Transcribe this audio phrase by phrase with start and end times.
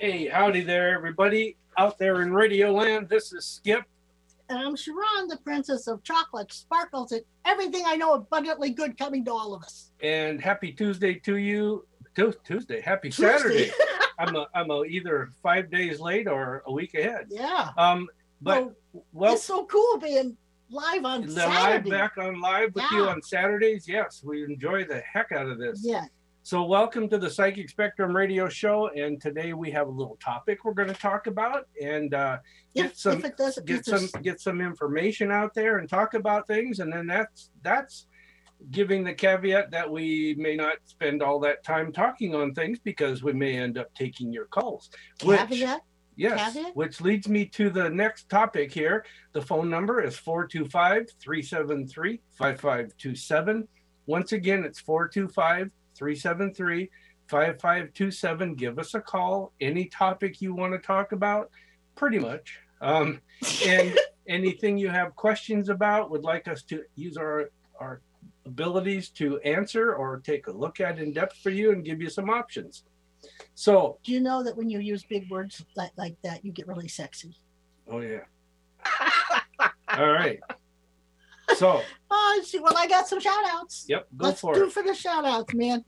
[0.00, 3.10] Hey, howdy there, everybody out there in Radio Land.
[3.10, 3.82] This is Skip.
[4.48, 9.26] And I'm Sharon, the princess of chocolate, sparkles, and everything I know abundantly good coming
[9.26, 9.90] to all of us.
[10.02, 11.86] And happy Tuesday to you.
[12.16, 13.26] Tu- Tuesday, happy Tuesday.
[13.68, 13.72] Saturday.
[14.18, 17.26] I'm a, I'm a either five days late or a week ahead.
[17.28, 17.68] yeah.
[17.76, 18.08] Um,
[18.40, 18.72] but
[19.12, 20.34] well, it's so cool being
[20.70, 21.90] live on the Saturday.
[21.90, 23.86] live back on live with you on Saturdays.
[23.86, 25.82] Yes, we enjoy the heck out of this.
[25.84, 26.06] Yeah.
[26.42, 30.64] So, welcome to the Psychic Spectrum Radio Show, and today we have a little topic
[30.64, 32.38] we're going to talk about and uh,
[32.74, 36.46] get If, some if doesn't get some get some information out there and talk about
[36.46, 38.06] things, and then that's that's
[38.70, 43.22] giving the caveat that we may not spend all that time talking on things because
[43.22, 44.88] we may end up taking your calls.
[45.22, 45.82] Which, caveat,
[46.16, 46.74] yes, caveat?
[46.74, 49.04] which leads me to the next topic here.
[49.34, 53.68] The phone number is 425 373 5527.
[54.06, 55.70] Once again, it's 425
[56.00, 56.90] 373
[57.28, 58.54] 5527.
[58.54, 59.52] Give us a call.
[59.60, 61.50] Any topic you want to talk about,
[61.94, 62.58] pretty much.
[62.80, 63.20] Um,
[63.66, 63.96] and
[64.28, 68.00] anything you have questions about, would like us to use our, our
[68.46, 72.08] abilities to answer or take a look at in depth for you and give you
[72.08, 72.84] some options.
[73.54, 76.66] So, do you know that when you use big words like, like that, you get
[76.66, 77.36] really sexy?
[77.88, 78.24] oh, yeah.
[79.98, 80.40] All right.
[81.56, 83.84] So, Oh, well, I got some shout outs.
[83.88, 84.72] yep, go Let's for do it.
[84.72, 85.84] for the shout outs, man.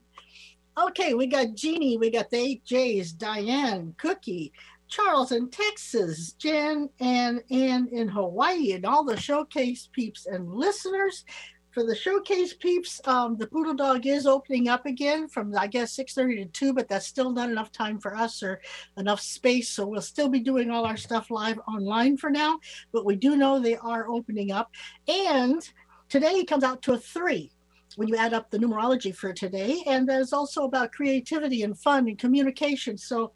[0.77, 4.51] Okay, we got Jeannie, we got the eight J's, Diane, Cookie,
[4.87, 11.25] Charles in Texas, Jen and Ann in Hawaii, and all the showcase peeps and listeners.
[11.73, 15.95] For the showcase peeps, um, the Poodle Dog is opening up again from I guess
[15.95, 18.61] 6:30 to 2, but that's still not enough time for us or
[18.95, 19.69] enough space.
[19.69, 22.59] So we'll still be doing all our stuff live online for now.
[22.91, 24.71] But we do know they are opening up.
[25.07, 25.67] And
[26.09, 27.51] today it comes out to a three
[27.95, 29.83] when you add up the numerology for today.
[29.87, 32.99] And there's also about creativity and fun and communication.
[32.99, 33.33] So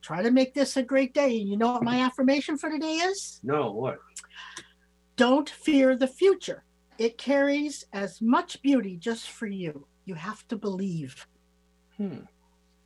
[0.00, 1.40] try to make this a great day.
[1.40, 3.38] And you know what my affirmation for today is?
[3.42, 3.98] No, what?
[5.16, 6.64] Don't fear the future.
[6.98, 9.86] It carries as much beauty just for you.
[10.04, 11.26] You have to believe.
[11.96, 12.20] Hmm.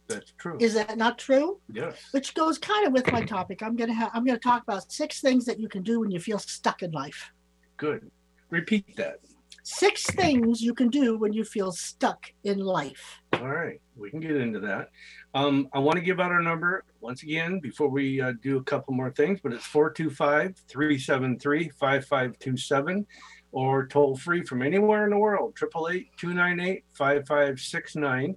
[0.09, 0.59] That's true.
[0.61, 1.61] Is that not true?
[1.73, 1.97] yes.
[2.11, 3.63] Which goes kind of with my topic.
[3.63, 6.19] I'm gonna have I'm gonna talk about six things that you can do when you
[6.19, 7.31] feel stuck in life.
[7.77, 8.11] Good.
[8.51, 9.21] Repeat that.
[9.63, 13.21] Six things you can do when you feel stuck in life.
[13.35, 13.81] All right.
[13.95, 14.89] We can get into that.
[15.35, 18.65] Um, I want to give out our number once again before we uh, do a
[18.65, 23.07] couple more things, but it's 425 373 5527
[23.53, 28.37] or toll free from anywhere in the world 888 298 5569.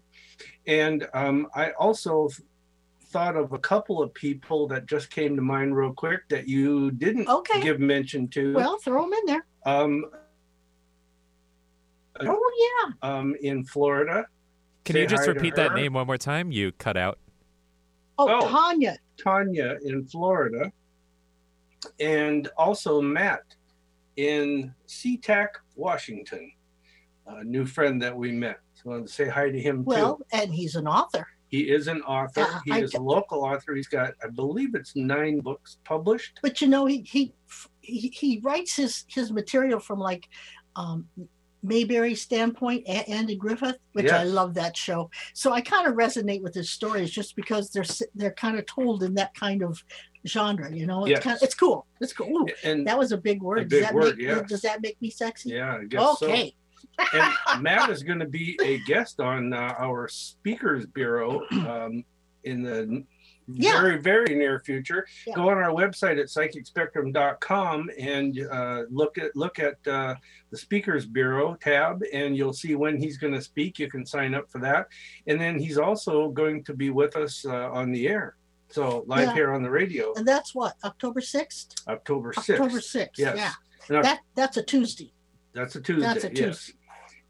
[0.67, 2.39] And um, I also th-
[3.05, 6.89] thought of a couple of people that just came to mind real quick that you
[6.91, 7.61] didn't Okay.
[7.61, 8.53] give mention to.
[8.53, 9.45] Well, throw them in there.
[9.65, 10.05] um,
[12.19, 12.39] Oh
[13.01, 14.25] um, in Florida.
[14.85, 16.51] Can Say you just repeat that name one more time?
[16.51, 17.17] You cut out.
[18.17, 18.49] Oh, Oh.
[18.49, 18.97] Tanya.
[19.17, 20.71] Tanya in Florida,
[21.99, 23.41] and also Matt
[24.15, 26.51] in SeaTac, Washington,
[27.27, 28.59] a new friend that we met.
[28.73, 29.89] So I want to say hi to him too.
[29.89, 30.23] Well, too.
[30.33, 31.27] and he's an author.
[31.47, 32.41] He is an author.
[32.41, 33.75] Uh, he I is a local author.
[33.75, 36.39] He's got, I believe, it's nine books published.
[36.41, 37.33] But you know, he he
[37.81, 40.27] he, he writes his his material from like
[40.75, 41.07] um
[41.63, 45.09] Mayberry standpoint, A- Andy Griffith, which I love that show.
[45.33, 47.85] So I kind of resonate with his stories just because they're
[48.15, 49.81] they're kind of told in that kind of
[50.27, 50.69] genre.
[50.71, 51.23] You know, it's Yes.
[51.23, 51.85] kind of, it's cool.
[52.01, 52.27] It's cool.
[52.27, 53.69] Ooh, And that was a big word.
[53.69, 54.49] big does that word, make yes.
[54.49, 55.49] does that make me sexy?
[55.51, 56.27] yeah, I guess so.
[56.27, 56.53] okay.
[57.13, 62.03] and Matt is going to be a guest on uh, our Speakers Bureau um,
[62.43, 63.03] in the
[63.47, 63.81] Yeah.
[63.81, 65.05] very, very near future.
[65.27, 65.35] Yeah.
[65.35, 70.15] Go on our website at psychicspectrum.com and uh, look at look at uh,
[70.49, 73.79] the Speakers Bureau tab, and you'll see when he's going to speak.
[73.79, 74.87] You can sign up for that,
[75.27, 78.35] and then he's also going to be with us uh, on the air.
[78.69, 79.33] So live Yeah.
[79.33, 81.75] here on the radio, And that's what October sixth.
[81.87, 82.49] October sixth.
[82.51, 83.19] October sixth.
[83.19, 83.37] Yes.
[83.89, 84.01] Yeah.
[84.01, 85.13] That that's a Tuesday.
[85.53, 86.01] That's a Tuesday.
[86.07, 86.71] That's a Yes.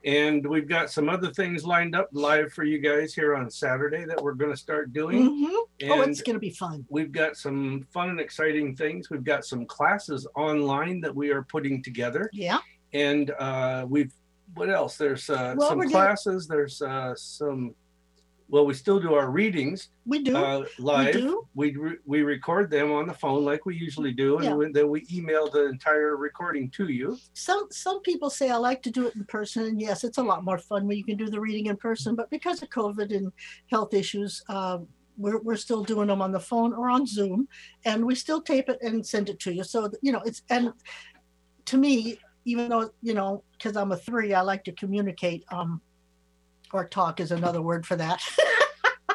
[0.06, 4.04] And we've got some other things lined up live for you guys here on Saturday
[4.06, 5.22] that we're going to start doing.
[5.22, 5.58] Mhm.
[5.82, 6.86] And Oh, it's gonna be fun.
[6.90, 9.10] we've got some fun and exciting things.
[9.10, 12.30] We've got some classes online that we are putting together.
[12.34, 12.60] Yeah.
[12.94, 14.14] And uh, we've,
[14.56, 14.98] what else?
[14.98, 17.74] There's uh, Well, some doing- classes, there's uh, some
[18.54, 20.38] Well, we still do our readings We do.
[20.38, 21.14] uh, we live.
[21.14, 21.48] do.
[21.56, 24.54] We re- we record them on the phone like we usually do, and Yeah.
[24.54, 27.18] we- then we email the entire recording to you.
[27.34, 30.24] Some some people say I like to do it in person, and yes, it's a
[30.32, 32.14] lot more fun when you can do the reading in person.
[32.14, 33.34] But because of COVID and
[33.72, 37.48] health issues, um, we're we're still doing them on the phone or on Zoom,
[37.86, 39.64] and we still tape it and send it to you.
[39.64, 40.74] So you know, it's and
[41.66, 45.44] to me, even though you know, because I'm a three, I like to communicate.
[45.52, 45.82] Um,
[46.74, 48.22] or talk is another word for that.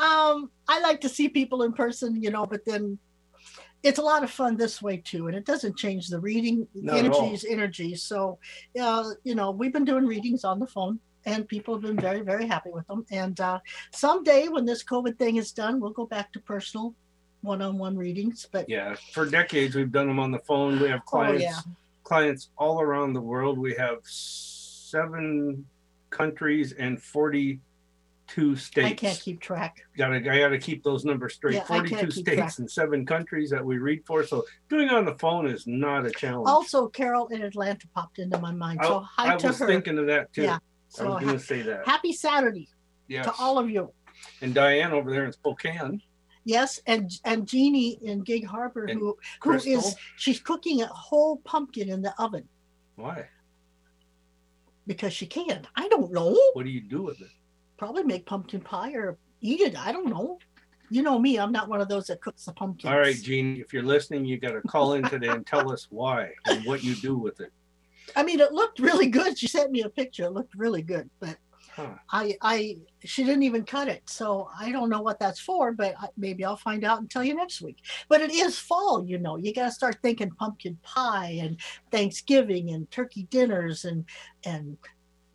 [0.00, 2.98] um, I like to see people in person, you know, but then
[3.82, 6.66] it's a lot of fun this way too, and it doesn't change the reading.
[6.74, 6.98] Not all.
[6.98, 7.94] energy is energy.
[7.94, 8.38] So,
[8.80, 12.20] uh, you know, we've been doing readings on the phone, and people have been very,
[12.20, 13.06] very happy with them.
[13.12, 13.60] And uh,
[13.92, 16.94] someday, when this COVID thing is done, we'll go back to personal
[17.42, 18.48] one-on-one readings.
[18.50, 20.80] But Yeah, for decades we've done them on the phone.
[20.80, 21.60] We have Oh, clients yeah.
[22.02, 23.58] clients all around the world.
[23.58, 25.64] We have seven
[26.10, 27.60] countries and forty
[28.26, 28.86] two states.
[28.86, 29.86] I can't keep track.
[29.96, 31.54] gotta I gotta keep those numbers straight.
[31.54, 32.58] Yeah, I can't 42 keep states track.
[32.58, 34.22] and seven countries that we read for.
[34.24, 36.46] So doing it on the phone is not a challenge.
[36.48, 38.80] Also, Carol in Atlanta popped into my mind.
[38.82, 39.66] So oh, hi I to was her.
[39.66, 40.42] thinking of that too.
[40.42, 40.58] Yeah.
[40.88, 41.86] So I was gonna say that.
[41.86, 42.68] happy Saturday
[43.08, 43.24] Yes.
[43.24, 43.92] to all of you.
[44.42, 46.02] and Diane over there in Spokane.
[46.44, 49.94] Yes, and and Jeannie in Gig Harbor, And who who is Crystal?
[50.16, 52.46] she's cooking a whole pumpkin in the oven
[52.96, 53.26] Why?
[54.88, 55.64] Because she can.
[55.76, 56.36] I don't know.
[56.54, 57.30] What do you do with it?
[57.76, 59.78] Probably make pumpkin pie or eat it.
[59.78, 60.38] I don't know.
[60.90, 61.38] You know me.
[61.38, 62.90] I'm not one of those that cooks the pumpkins.
[62.90, 65.86] All right, Gene, if you're listening, you got to call in today and tell us
[65.90, 67.52] why and what you do with it.
[68.16, 69.38] I mean, it looked really good.
[69.38, 70.24] She sent me a picture.
[70.24, 71.36] It looked really good, but
[71.78, 71.94] Huh.
[72.10, 75.70] I I she didn't even cut it, so I don't know what that's for.
[75.72, 77.78] But I, maybe I'll find out and tell you next week.
[78.08, 79.36] But it is fall, you know.
[79.36, 81.56] You got to start thinking pumpkin pie and
[81.92, 84.04] Thanksgiving and turkey dinners and
[84.44, 84.76] and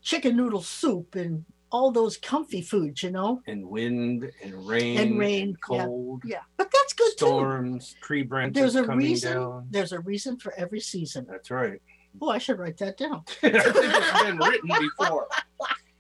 [0.02, 3.42] chicken noodle soup and all those comfy foods, you know.
[3.48, 5.86] And wind and rain And rain, yeah.
[5.86, 7.26] cold, Yeah, but that's good too.
[7.26, 9.34] storms, tree branches There's a reason.
[9.38, 9.68] down.
[9.72, 11.26] There's a reason for every season.
[11.30, 11.82] That's right.
[12.22, 13.24] Oh, I should write that down.
[13.44, 14.70] I think it's been written
[15.00, 15.28] before.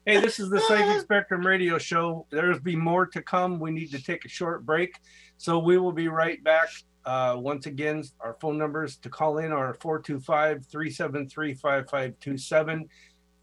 [0.06, 2.28] Hey, this is the Psychic Spectrum Radio Show.
[2.30, 3.58] There's be more to come.
[3.58, 5.00] We need to take a short break,
[5.38, 6.68] so we will be right back.
[7.06, 12.90] Uh, once again, our phone numbers to call in are 425 373 5527.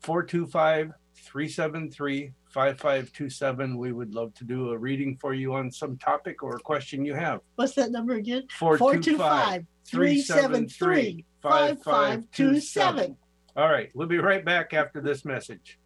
[0.01, 3.79] 425 373 5527.
[3.79, 7.07] We would love to do a reading for you on some topic or a question
[7.07, 7.41] you have.
[7.55, 8.45] What's that number again?
[8.59, 13.17] 425 373 5527.
[13.57, 15.80] All right, we'll be right back after this message.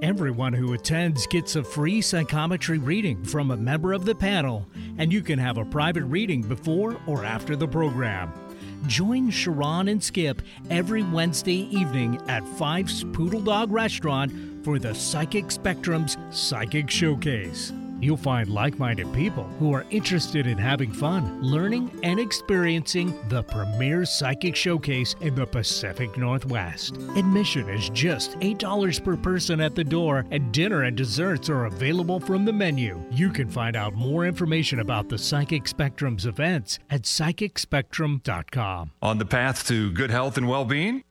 [0.00, 4.64] Everyone who attends gets a free psychometry reading from a member of the panel,
[4.96, 8.32] and you can have a private reading before or after the program.
[8.86, 10.40] Join Sharon and Skip
[10.70, 17.72] every Wednesday evening at Fife's Poodle Dog Restaurant for the Psychic Spectrum's Psychic Showcase.
[18.00, 23.42] You'll find like minded people who are interested in having fun, learning, and experiencing the
[23.42, 26.96] premier psychic showcase in the Pacific Northwest.
[27.16, 32.20] Admission is just $8 per person at the door, and dinner and desserts are available
[32.20, 33.02] from the menu.
[33.10, 38.92] You can find out more information about the Psychic Spectrum's events at psychicspectrum.com.
[39.02, 41.02] On the path to good health and well being?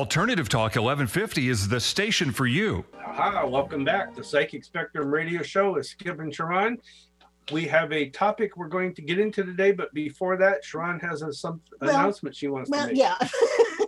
[0.00, 2.84] Alternative Talk 1150 is the station for you.
[3.00, 4.14] Hi, welcome back.
[4.14, 6.76] The Psychic Spectrum Radio Show is Skip and Sharon.
[7.50, 11.22] We have a topic we're going to get into today, but before that, Sharon has
[11.22, 12.94] a, some Well- announcement she wants to make.
[12.98, 13.16] yeah.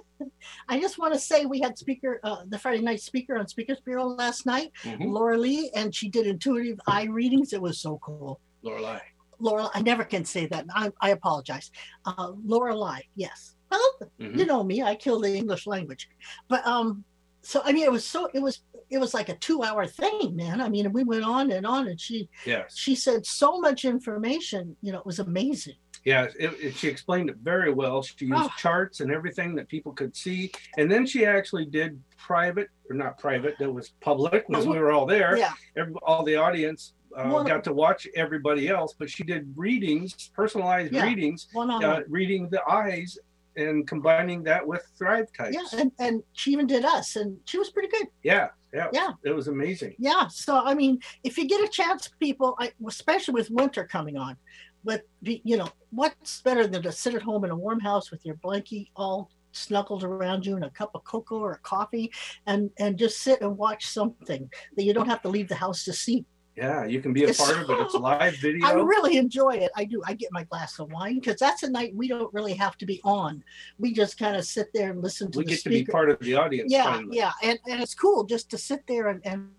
[0.71, 3.83] I just want to say we had speaker, uh, the Friday night speaker on Speakers
[3.85, 5.12] Bureau last night, Mhm.
[5.12, 7.53] Laura Lee, and she did intuitive eye readings.
[7.53, 8.41] It was so cool.
[8.62, 9.00] Lorelei.
[9.41, 10.65] Laura, I never can say that.
[10.75, 11.71] I, I apologize.
[12.07, 13.57] Uh, Laura Lie, yes.
[13.71, 14.39] Well, Mhm.
[14.39, 16.09] you know me, I kill the English language.
[16.49, 17.05] But um,
[17.43, 18.61] so I mean, it was so it was
[18.91, 20.61] it was like a two hour thing, man.
[20.61, 22.77] I mean, we went on and on, and she Yes.
[22.77, 24.77] she said so much information.
[24.83, 25.77] You know, it was amazing.
[26.05, 28.03] Yeah, it, it- she explained it very well.
[28.03, 28.51] She used Oh.
[28.57, 30.51] charts and everything that people could see.
[30.79, 34.91] And then she actually did private, or not private, that was public because we were
[34.93, 35.37] all there.
[35.37, 39.53] Yeah, Every, all the audience uh, One- got to watch everybody else, but she did
[39.57, 41.05] readings, personalized Yeah.
[41.05, 42.05] readings, one on uh, one.
[42.09, 43.19] reading the eyes
[43.59, 45.55] and combining that with thrive types.
[45.55, 48.07] Yeah, and, and she even did us, and she was pretty good.
[48.23, 48.49] Yeah.
[48.73, 48.88] Yeah.
[48.93, 49.12] Yeah.
[49.25, 49.95] It was amazing.
[49.99, 50.29] Yeah.
[50.29, 54.37] So I mean, if you get a chance, people, I, especially with winter coming on,
[54.85, 58.25] but you know, what's better than to sit at home in a warm house with
[58.25, 62.12] your blankie all snuggled around you and a cup of cocoa or coffee,
[62.47, 65.85] and and just sit and watch something that you don't have to leave the house
[65.85, 66.25] to see.
[66.59, 67.81] Yeah, you can be a part of it.
[67.81, 68.67] It's live video.
[68.67, 69.71] I really enjoy it.
[69.77, 70.03] I do.
[70.05, 72.87] I get my glass of wine because that's a night we don't really have to
[72.87, 73.45] be on.
[73.79, 76.19] We just kind of sit there and listen to we get to be part of
[76.19, 76.73] the audience.
[76.73, 77.17] yeah, finally.
[77.17, 79.50] yeah, and and it's cool just to sit there and and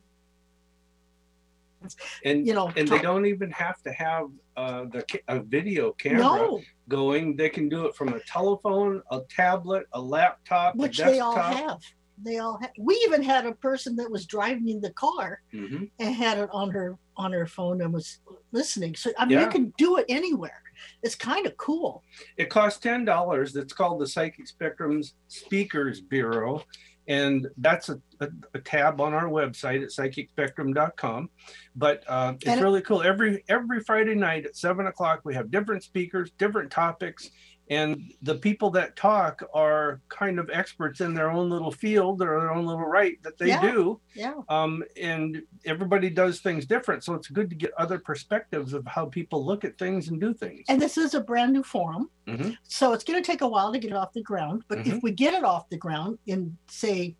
[2.25, 4.27] And you know and they don't even have to have
[4.57, 7.37] uh, the a video camera no, going.
[7.37, 11.37] They can do it from a telephone, a tablet, a laptop, which a they all
[11.37, 11.79] have.
[12.23, 12.71] They all have.
[12.77, 15.89] We even had a person that was driving the car Mhm.
[15.99, 18.19] and had it on her on her phone and was
[18.51, 18.95] listening.
[18.95, 19.45] So I mean, Yeah.
[19.45, 20.61] you can do it anywhere.
[21.03, 22.03] It's kind of cool.
[22.37, 23.55] It costs ten dollars.
[23.55, 26.63] it's called the Psychic Spectrum's Speakers Bureau,
[27.07, 31.29] and that's a, a, a tab on our website at psychicspectrum.com.
[31.75, 33.01] But uh, it's And really cool.
[33.01, 37.29] Every every Friday night at seven o'clock, we have different speakers, different topics,
[37.69, 42.39] and the people that talk are kind of experts in their own little field or
[42.39, 43.61] their own little right that they Yeah.
[43.61, 43.99] do.
[44.15, 44.33] Yeah.
[44.49, 49.05] Um, and everybody does things different, so it's good to get other perspectives of how
[49.05, 50.65] people look at things and do things.
[50.67, 52.09] And this is a brand new forum.
[52.27, 52.57] Mhm.
[52.63, 54.63] So it's going to take a while to get it off the ground.
[54.67, 57.15] But if we get it off the ground in, say,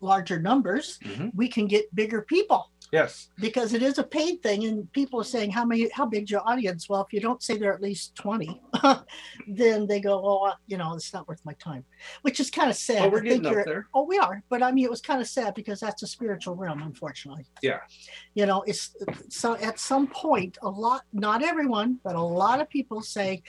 [0.00, 1.34] larger numbers, Mhm.
[1.34, 3.28] we can get bigger people Yes.
[3.38, 4.64] because it is a paid thing.
[4.64, 6.88] And people are saying, how many, how big's your audience?
[6.88, 8.60] Well, if you don't say they're at least 20,
[9.48, 11.84] then they go, oh, you know, it's not worth my time,
[12.22, 13.02] which is kind of sad.
[13.04, 13.86] Oh, we're getting up there.
[13.94, 14.42] Oh, we are.
[14.48, 17.46] But I mean, it was kind of sad because that's a spiritual realm, unfortunately.
[17.62, 17.80] Yeah.
[18.34, 18.96] You know, it's
[19.28, 23.42] so at some point, a lot, not everyone, but a lot of people say,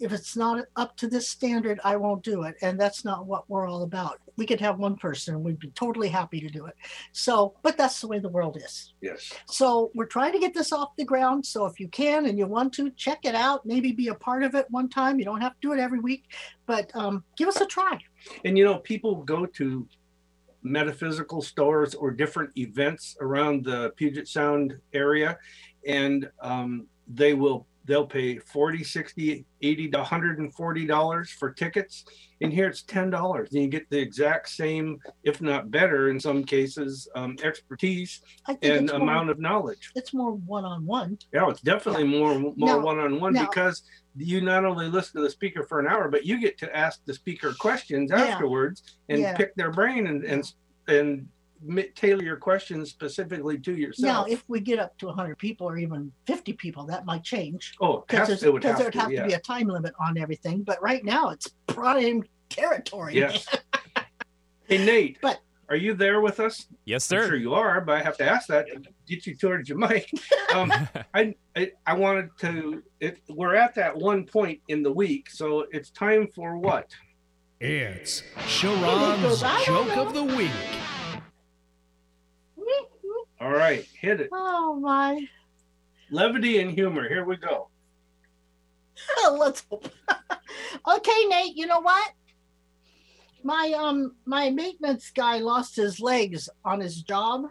[0.00, 2.56] if it's not up to this standard, I won't do it.
[2.62, 4.20] And that's not what we're all about.
[4.36, 6.74] We could have one person and we'd be totally happy to do it.
[7.12, 8.94] So, but that's the way the world is.
[9.00, 9.32] Yes.
[9.46, 11.46] So we're trying to get this off the ground.
[11.46, 13.64] So if you can and you want to, check it out.
[13.64, 15.18] Maybe be a part of it one time.
[15.18, 16.24] You don't have to do it every week,
[16.66, 17.98] but um, give us a try.
[18.44, 19.86] And you know, people go to
[20.62, 25.38] metaphysical stores or different events around the Puget Sound area,
[25.86, 32.04] and um, they will they'll pay 40 60 80 to 140 dollars for tickets
[32.40, 36.18] and here it's 10 dollars and you get the exact same if not better in
[36.18, 41.18] some cases um, expertise and it's more, amount of knowledge it's more one-on-one.
[41.32, 43.82] yeah it's definitely more more Now- one-on-one now- because
[44.16, 47.04] you not only listen to the speaker for an hour but you get to ask
[47.04, 48.22] the speaker questions Yeah.
[48.22, 49.36] afterwards and Yeah.
[49.36, 50.52] pick their brain and and
[50.86, 51.28] and
[51.94, 54.28] tailor your questions specifically to yourself.
[54.28, 57.74] Now, if we get up to 100 people or even 50 people, that might change
[57.80, 59.22] oh because has, it would have, there'd to, have yeah.
[59.22, 60.62] to be a time limit on everything.
[60.62, 63.14] But right now, it's prime territory.
[63.14, 63.46] yes
[64.68, 67.16] hey nate But- are you there with us Yes, sir.
[67.16, 67.28] I'm sir.
[67.30, 70.08] sure you are but i have to ask that to get you towards your mic
[70.54, 70.70] um,
[71.14, 72.82] I, I I wanted to.
[73.00, 76.90] It, we're at that one point in the week, so it's time for what?
[77.60, 80.06] It's Sharon's I don't Joke know.
[80.06, 80.50] of the Week.
[83.44, 84.30] All right, hit it.
[84.32, 85.28] oh my!
[86.10, 87.06] Levity and humor.
[87.06, 87.68] Here we go.
[89.32, 89.86] Let's hope.
[90.88, 91.54] okay, Nate.
[91.54, 92.10] You know what?
[93.42, 97.42] My um my maintenance guy lost his legs on his job.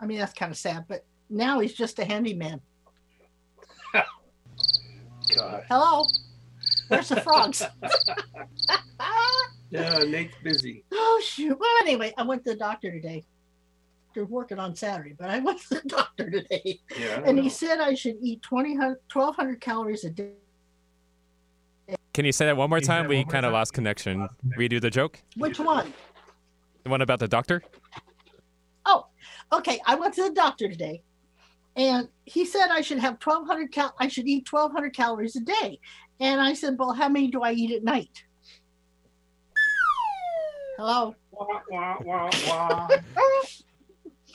[0.00, 2.60] I mean that's kind of sad, but now he's just a handyman.
[3.94, 5.64] God.
[5.68, 6.04] Hello,
[6.88, 7.62] where's the frogs?
[9.70, 10.82] Yeah, Nate's busy.
[10.92, 11.56] oh shoot.
[11.56, 13.24] Well, anyway, I went to the doctor today.
[14.18, 17.22] They're working on Saturday, but I went to the doctor today, Yeah.
[17.24, 20.32] and he said I should eat 20, 1,200 calories a day.
[22.12, 23.04] Can you say that one more Can you say time?
[23.04, 23.52] it We more kind of time?
[23.52, 24.28] lost connection.
[24.58, 25.22] Redo the joke.
[25.36, 25.94] Which one?
[26.82, 27.62] The one about the doctor?
[28.86, 29.06] Oh,
[29.52, 31.00] okay, I went to the doctor today,
[31.76, 33.94] and he said I should have twelve hundred cal.
[34.00, 35.78] I should eat twelve hundred calories a day,
[36.18, 38.24] and I said, well, how many do I eat at night?
[40.76, 41.14] Hello.
[41.30, 42.88] Wah, wah, wah, wah.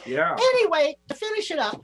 [0.05, 0.35] yeah.
[0.39, 1.81] Anyway, to finish it up,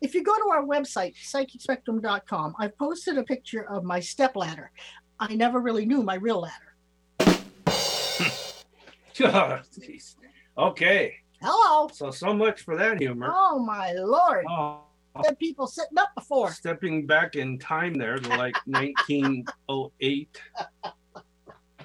[0.00, 4.70] if you go to our website, psychicspectrum.com, I've posted a picture of my step ladder.
[5.18, 6.76] I never really knew my real ladder.
[9.18, 10.16] Oh, jeez.
[10.58, 11.14] okay.
[11.40, 11.88] Hello.
[11.90, 13.32] So so much for that humor.
[13.34, 14.44] Oh my lord.
[14.46, 14.82] Oh,
[15.24, 16.50] Had people sitting up before.
[16.52, 19.48] stepping back in time there to like 1908.
[19.70, 19.90] Oh,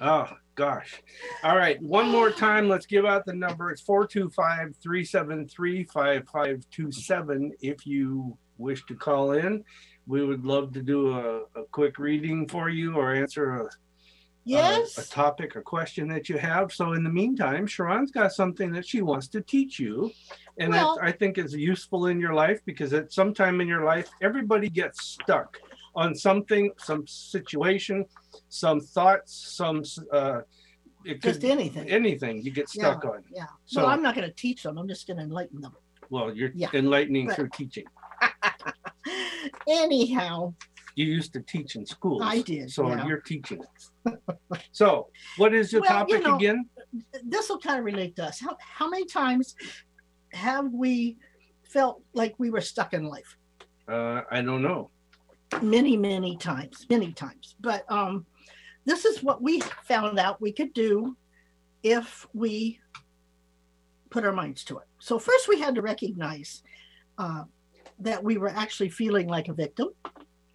[0.02, 1.02] oh gosh.
[1.44, 2.68] All right, one more time.
[2.68, 3.70] Let's give out the number.
[3.70, 9.64] It's 425 373 5527 if you wish to call in.
[10.06, 13.68] We would love to do a, a quick reading for you or answer a
[14.44, 14.98] Yes.
[14.98, 16.72] a topic, a question that you have.
[16.72, 20.10] So in the meantime, Sharon's got something that she wants to teach you,
[20.58, 23.84] and Well- I think is useful in your life because at some time in your
[23.84, 25.58] life, everybody gets stuck
[25.94, 28.04] on something, some situation,
[28.48, 30.40] some thoughts, some uh,
[31.04, 31.88] it could Just anything.
[31.90, 33.24] anything you get stuck on.
[33.34, 33.46] yeah.
[33.66, 34.78] So well, I'm not going to teach them.
[34.78, 35.72] I'm just going to enlighten them.
[36.10, 36.68] well, you're Yeah.
[36.74, 37.84] enlightening But- through teaching.
[39.68, 40.54] Anyhow,
[40.94, 42.22] You used to teach in schools.
[42.24, 43.06] I did, So yeah.
[43.06, 43.62] you're teaching.
[44.72, 45.08] so
[45.38, 46.68] what is your Well, you topic know, again?
[47.24, 48.38] this will kind of relate to us.
[48.40, 49.54] How, how many times
[50.32, 51.16] have we
[51.64, 53.36] felt like we were stuck in life?
[53.88, 54.90] Uh, I don't know.
[55.60, 57.56] Many, many times, many times.
[57.60, 58.26] But um,
[58.84, 61.16] this is what we found out we could do
[61.82, 62.80] if we
[64.10, 64.86] put our minds to it.
[64.98, 66.62] So, first, we had to recognize
[67.18, 67.44] uh,
[68.00, 69.88] that we were actually feeling like a victim,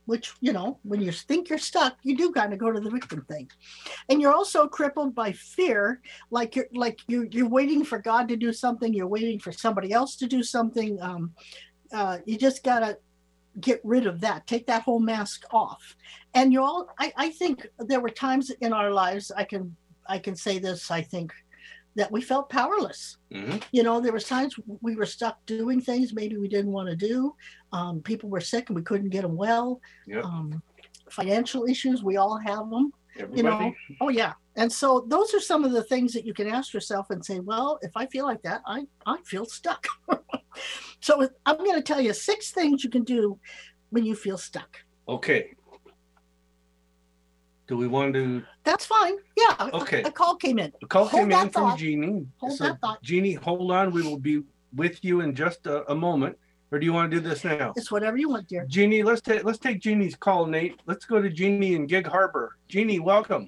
[0.05, 2.89] which, you know, when you think you're stuck, you do kind of go to the
[2.89, 3.49] victim thing.
[4.09, 6.01] And you're also crippled by fear,
[6.31, 9.91] like you're like you you're waiting for God to do something, you're waiting for somebody
[9.91, 11.01] else to do something.
[11.01, 11.33] Um,
[11.91, 12.97] uh, you just gotta
[13.61, 15.95] get rid of that take that whole mask off
[16.35, 19.75] and you all I, I think there were times in our lives i can
[20.07, 21.31] i can say this i think
[21.95, 23.61] that we felt powerless Mhm.
[23.71, 26.95] you know there was times we were stuck doing things maybe we didn't want to
[26.95, 27.33] do
[27.73, 30.23] um, people were sick and we couldn't get them well Yep.
[30.23, 30.61] um,
[31.09, 33.37] financial issues we all have them Everybody.
[33.37, 36.47] you know oh yeah and so those are some of the things that you can
[36.47, 39.87] ask yourself and say well if i feel like that i i feel stuck
[40.99, 43.39] so i'm going to tell you six things you can do
[43.91, 44.77] when you feel stuck
[45.09, 45.51] Okay.
[47.67, 48.43] Do we want to?
[48.63, 50.01] that's fine yeah Okay.
[50.03, 51.77] a, call came in A call Hold came in from.
[51.77, 52.25] Jeannie.
[52.37, 53.01] Hold so that thought.
[53.03, 53.91] Jeannie, hold on.
[53.91, 54.41] We will be
[54.75, 56.37] with you in just a, a moment.
[56.71, 57.71] Or do you want to do this now?
[57.77, 60.79] it's whatever you want dear Jeannie, let's take let's take Jeannie's call, Nate.
[60.85, 62.57] Let's go to Jeannie in Gig Harbor.
[62.67, 63.47] Jeannie, welcome.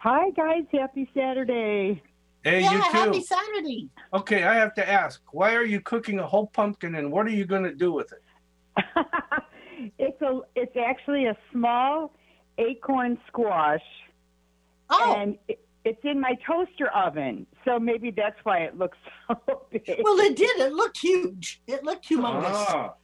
[0.00, 2.02] Hi guys, happy Saturday.
[2.42, 2.90] Hey, yeah you too.
[2.90, 7.12] happy saturday Okay, I have to ask, why are you cooking a whole pumpkin and
[7.12, 8.22] what are you going to do with it?
[9.98, 12.14] it's a it's actually a small
[12.56, 13.82] acorn squash
[14.88, 17.46] oh and it, it's in my toaster oven.
[17.66, 18.96] So maybe that's why it looks
[19.28, 19.82] so big.
[20.02, 22.94] well it did it looked huge it looked humongous Ah,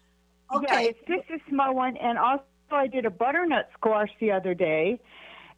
[0.51, 4.33] Yeah, okay it's just a small one and also I did a butternut squash the
[4.33, 4.99] other day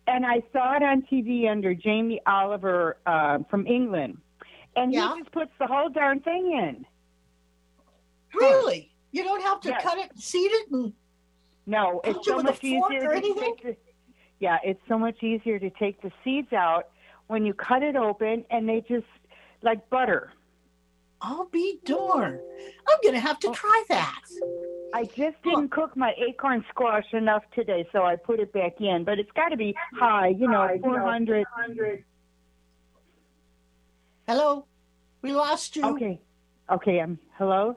[0.09, 4.18] and I saw it on TV under Jamie Oliver uh, from England.
[4.75, 5.14] And Yeah.
[5.14, 6.87] he just puts the whole darn thing in.
[8.35, 9.83] really you don't have to Yes.
[9.83, 10.92] cut it seed it and
[11.66, 13.77] No, it's so a much easier to take the,
[14.38, 16.88] Yeah, it's so much easier to take the seeds out
[17.29, 19.07] when you cut it open and they just
[19.62, 20.33] like butter.
[21.20, 22.40] I'll be darned
[22.88, 23.54] i'm gonna have to Oh.
[23.54, 24.22] try that
[24.94, 29.04] I just didn't cook my acorn squash enough today, so I put it back in.
[29.04, 31.44] But it's got to be high, you know, 400.
[34.26, 34.64] hello
[35.20, 36.20] we lost you Okay.
[36.70, 37.76] Okay, I'm hello?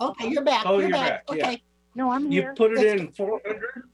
[0.00, 0.64] Okay, you're back.
[0.66, 1.26] Oh, you're, you're back.
[1.26, 1.46] back, yeah.
[1.48, 1.62] Okay.
[1.94, 2.48] No, I'm here.
[2.50, 3.84] you put it It's- in 400?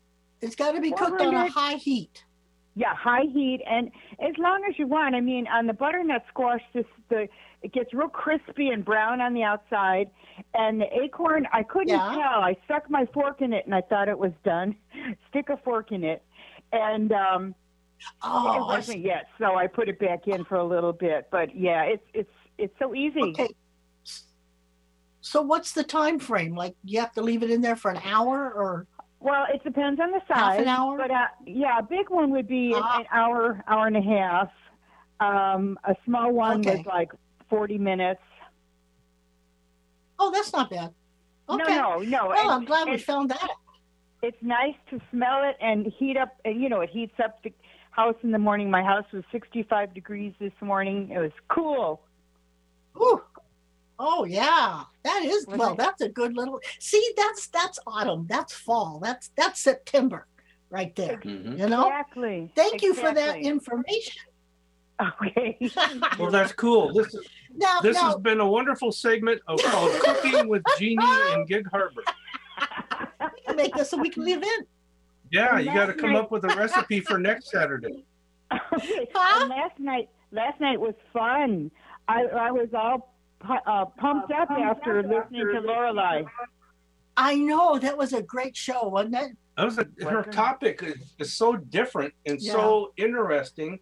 [0.41, 2.25] It's got to be cooked on a high heat.
[2.75, 5.15] Yeah, high heat, and as long as you want.
[5.15, 7.29] I mean, on the butternut squash, this the
[7.63, 10.11] it gets real crispy and brown on the outside,
[10.55, 12.09] and the acorn, I couldn't Yeah.
[12.11, 12.43] tell.
[12.43, 14.75] I stuck my fork in it, and I thought it was done.
[15.31, 16.23] Stick a fork in it,
[16.73, 17.55] and um, it
[18.25, 19.05] Oh, I wasn't see.
[19.05, 19.27] yet.
[19.39, 21.29] So I put it back in for a little bit.
[21.31, 23.21] But yeah, it's it's it's so easy.
[23.23, 23.49] okay.
[25.21, 26.57] So what's the time frame?
[26.57, 28.87] Like you have to leave it in there for an hour or
[29.21, 30.37] Well, it depends on the size.
[30.37, 30.97] half an hour?
[30.99, 32.99] But uh, yeah, a big one would be Ah.
[32.99, 34.49] an hour, hour and a half.
[35.21, 36.77] Um, a small one Okay.
[36.79, 37.13] was like
[37.53, 38.23] forty minutes.
[40.19, 40.91] oh, that's not bad.
[41.49, 41.77] Okay.
[41.77, 42.27] No, no, no.
[42.29, 43.51] Well, and- I'm glad we found that.
[44.23, 46.31] it's nice to smell it and heat up.
[46.45, 47.53] And you know, it heats up the
[47.91, 48.71] house in the morning.
[48.71, 51.11] My house was sixty-five degrees this morning.
[51.11, 52.01] It was cool.
[52.99, 53.21] Ooh.
[53.99, 55.73] Oh yeah, that is Was well.
[55.73, 55.79] it?
[55.79, 56.59] That's a good little.
[56.79, 58.27] See, that's that's autumn.
[58.29, 58.99] That's fall.
[59.03, 60.27] That's that's September,
[60.71, 61.19] right there.
[61.19, 61.59] Mhm.
[61.59, 61.87] You know.
[61.87, 62.51] Exactly.
[62.57, 64.23] Thank you for that information.
[65.03, 65.59] Okay.
[66.19, 66.93] Well, that's cool.
[66.93, 71.05] This is now, this now, has been a wonderful segment of called Cooking with Jeannie
[71.35, 72.03] in Gig Harbor.
[73.21, 74.69] we can make this a weekly event.
[75.31, 78.05] Yeah, you got to come night- up with a recipe for next Saturday.
[78.75, 79.09] Okay.
[79.15, 79.47] Huh?
[79.47, 81.71] Last night, last night was fun.
[82.07, 86.27] I I was all pu- uh, pumped up after listening to Lorelai.
[87.17, 89.31] I know that was a great show, wasn't it?
[89.57, 93.79] That was a, her topic is, is so different and so interesting.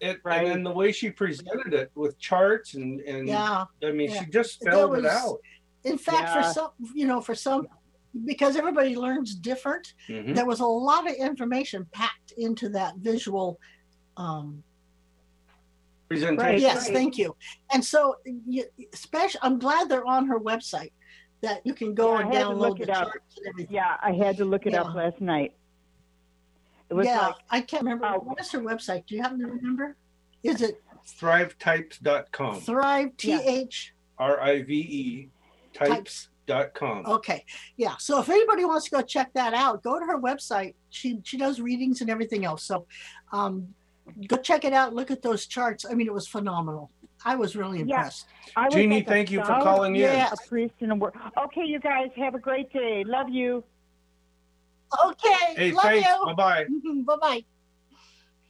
[0.00, 0.38] It, Right.
[0.42, 3.64] And then the way she presented it with charts and, and Yeah.
[3.82, 4.20] I mean, yeah.
[4.24, 5.38] she just There spelled it out.
[5.84, 7.66] In fact, for some, you know, for some,
[8.24, 10.34] because everybody learns different, Mhm.
[10.34, 13.58] there was a lot of information packed into that visual
[14.16, 14.62] um,
[16.08, 16.38] Presentation.
[16.38, 16.60] Right.
[16.60, 17.34] yes, thank you.
[17.72, 20.92] And so, you, special, I'm glad they're on her website
[21.42, 23.08] that you can go Yeah, and had look download the it up.
[23.08, 23.74] charts and everything.
[23.74, 24.82] Yeah, I had to look it Yeah.
[24.82, 25.54] up last night.
[26.88, 28.06] It was yeah, like I can't remember.
[28.06, 28.18] Oh.
[28.20, 29.06] what is her website?
[29.06, 29.96] Do you happen to remember?
[30.42, 32.60] Is it Thrivetypes.com.
[32.60, 33.40] Thrive T Yeah.
[33.44, 35.28] H R I V E
[35.72, 36.28] types?
[36.46, 37.06] types.com.
[37.06, 37.44] Okay,
[37.76, 37.96] yeah.
[37.98, 40.74] So if anybody wants to go check that out, go to her website.
[40.90, 42.62] She she does readings and everything else.
[42.64, 42.86] So,
[43.32, 43.74] um,
[44.28, 44.94] go check it out.
[44.94, 45.84] Look at those charts.
[45.88, 46.90] I mean, it was phenomenal.
[47.24, 47.96] I was really Yeah.
[47.96, 48.26] impressed.
[48.54, 50.02] I Jeannie, thank you for scout, calling in.
[50.02, 50.30] Yeah.
[50.32, 51.14] A priest and a word.
[51.36, 53.02] Okay, you guys have a great day.
[53.04, 53.64] Love you.
[55.04, 56.08] Okay, Hey, love thanks.
[56.08, 56.24] you.
[56.26, 56.66] Bye bye.
[57.06, 57.44] bye bye.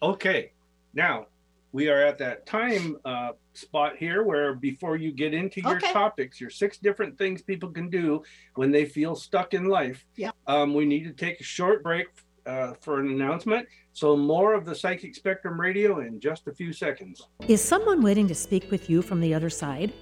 [0.02, 0.52] Okay,
[0.94, 1.26] now
[1.72, 5.92] we are at that time uh, spot here where before you get into your Okay.
[5.92, 8.22] topics, your six different things people can do
[8.54, 10.04] when they feel stuck in life.
[10.16, 10.30] Yeah.
[10.46, 12.06] Um, we need to take a short break
[12.46, 13.66] uh, for an announcement.
[13.92, 17.26] So more of the Psychic Spectrum Radio in just a few seconds.
[17.48, 19.92] Is someone waiting to speak with you from the other side?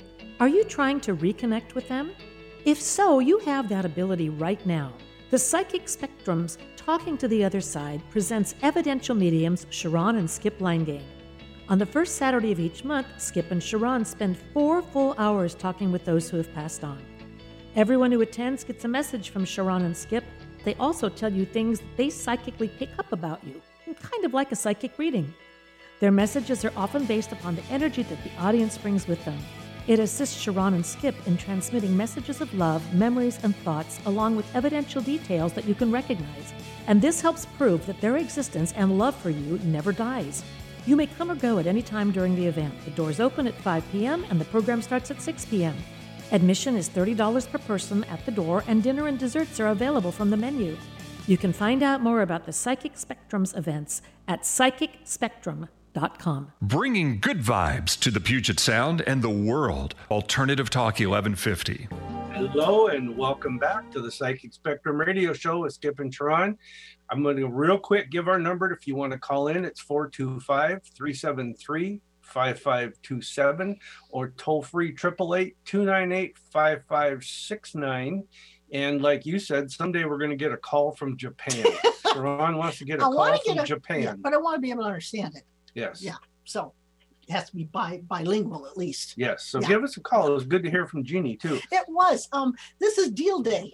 [0.40, 2.12] Are you trying to reconnect with them?
[2.64, 4.92] If so, you have that ability right now.
[5.30, 11.02] The Psychic Spectrum's Talking to the Other Side presents evidential mediums Sharon and Skip Linegang.
[11.70, 15.90] On the first Saturday of each month, Skip and Sharon spend four full hours talking
[15.90, 17.02] with those who have passed on.
[17.74, 20.24] Everyone who attends gets a message from Sharon and Skip.
[20.62, 24.52] They also tell you things that they psychically pick up about you, kind of like
[24.52, 25.32] a psychic reading.
[26.00, 29.38] Their messages are often based upon the energy that the audience brings with them.
[29.86, 34.54] It assists Sharon and Skip in transmitting messages of love, memories, and thoughts, along with
[34.56, 36.54] evidential details that you can recognize.
[36.86, 40.42] And this helps prove that their existence and love for you never dies.
[40.86, 42.74] You may come or go at any time during the event.
[42.84, 44.24] The doors open at 5 p.m.
[44.30, 45.76] and the program starts at 6 p.m.
[46.32, 50.30] Admission is $30 per person at the door, and dinner and desserts are available from
[50.30, 50.76] the menu.
[51.26, 54.44] You can find out more about the Psychic Spectrum's events at
[55.94, 56.52] psychicspectrum.com.
[56.60, 59.94] Bringing good vibes to the Puget Sound and the world.
[60.10, 61.88] Alternative Talk 1150.
[62.32, 66.58] Hello and welcome back to the Psychic Spectrum Radio Show with Skip and Sharon.
[67.10, 69.64] I'm going to real quick give our number if you want to call in.
[69.64, 73.78] It's 425 373 5527
[74.10, 78.24] or toll free 888 298 5569.
[78.72, 81.64] And like you said, someday we're going to get a call from Japan.
[82.12, 84.02] Sharon wants to get a I call want from a Japan.
[84.02, 85.44] yeah, but I want to be able to understand it.
[85.74, 86.02] Yes.
[86.02, 86.14] Yeah.
[86.44, 86.72] So
[87.26, 89.14] it has to be bi- bilingual at least.
[89.16, 89.44] Yes.
[89.46, 89.68] So Yeah.
[89.68, 90.26] give us a call.
[90.28, 91.60] It was good to hear from Jeannie too.
[91.72, 92.28] It was.
[92.32, 93.72] Um, this is deal day.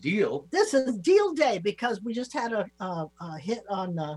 [0.00, 0.46] Deal.
[0.50, 4.16] This is deal day because we just had a, a, a hit on uh,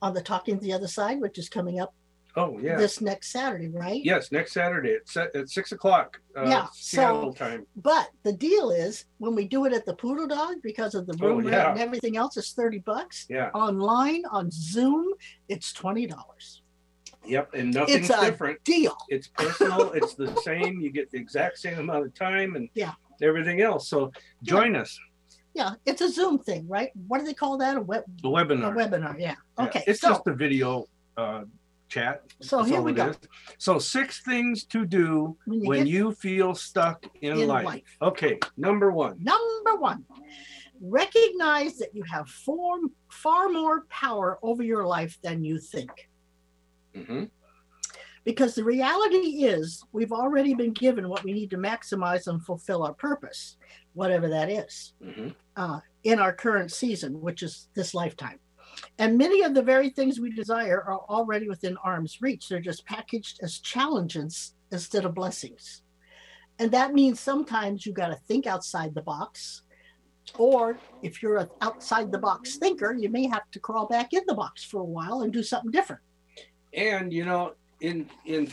[0.00, 1.94] on the talking to the other side, which is coming up
[2.36, 2.76] Oh, yeah.
[2.76, 4.00] this next Saturday, right?
[4.04, 7.66] Yes, next Saturday at, se- at six o'clock uh, Yeah, Seattle so- time.
[7.76, 11.16] But the deal is when we do it at the Poodle Dog because of the
[11.20, 11.70] Oh, room rent yeah.
[11.72, 13.26] and everything else, it's thirty bucks.
[13.28, 13.50] Yeah.
[13.54, 15.06] Online on Zoom,
[15.48, 16.62] it's twenty dollars.
[17.24, 17.54] Yep.
[17.54, 18.62] And nothing's It's a different.
[18.64, 18.96] deal.
[19.08, 19.92] It's personal.
[19.92, 20.80] it's the same.
[20.80, 22.92] You get the exact same amount of time and Yeah.
[23.20, 23.88] everything else.
[23.88, 24.12] So
[24.42, 24.98] join us.
[25.54, 26.90] Yeah, it's a Zoom thing, right?
[27.08, 27.76] What do they call that?
[27.76, 28.74] A web The a webinar.
[28.76, 29.18] webinar.
[29.18, 29.34] Yeah.
[29.58, 29.82] Yeah, Okay.
[29.88, 30.86] It's so just a video
[31.16, 31.42] uh,
[31.88, 32.22] chat.
[32.40, 33.08] So That's here we go.
[33.10, 33.18] is.
[33.58, 37.64] So six things to do when you when you feel stuck in, in life.
[37.64, 37.96] life.
[38.02, 38.38] Okay.
[38.56, 39.16] Number one.
[39.22, 40.04] Number one,
[40.80, 42.78] recognize that you have far,
[43.10, 45.90] far more power over your life than you think.
[46.94, 47.24] hmm
[48.24, 52.82] Because the reality is, we've already been given what we need to maximize and fulfill
[52.82, 53.56] our purpose,
[53.94, 58.38] whatever that is, hmm uh, in our current season, which is this lifetime.
[58.98, 62.48] And many of the very things we desire are already within arm's reach.
[62.48, 65.82] They're just packaged as challenges instead of blessings.
[66.58, 69.62] And that means sometimes you got to think outside the box.
[70.36, 74.22] Or if you're an outside the box thinker, you may have to crawl back in
[74.26, 76.02] the box for a while and do something different.
[76.74, 78.52] And you know, in in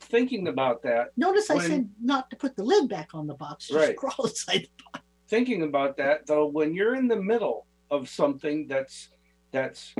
[0.00, 3.66] thinking about that, Notice I said not to put the lid back on the box,
[3.68, 3.96] just Right.
[3.96, 4.68] crawl inside.
[5.28, 9.08] thinking about that though when you're in the middle of something that's
[9.52, 9.94] that's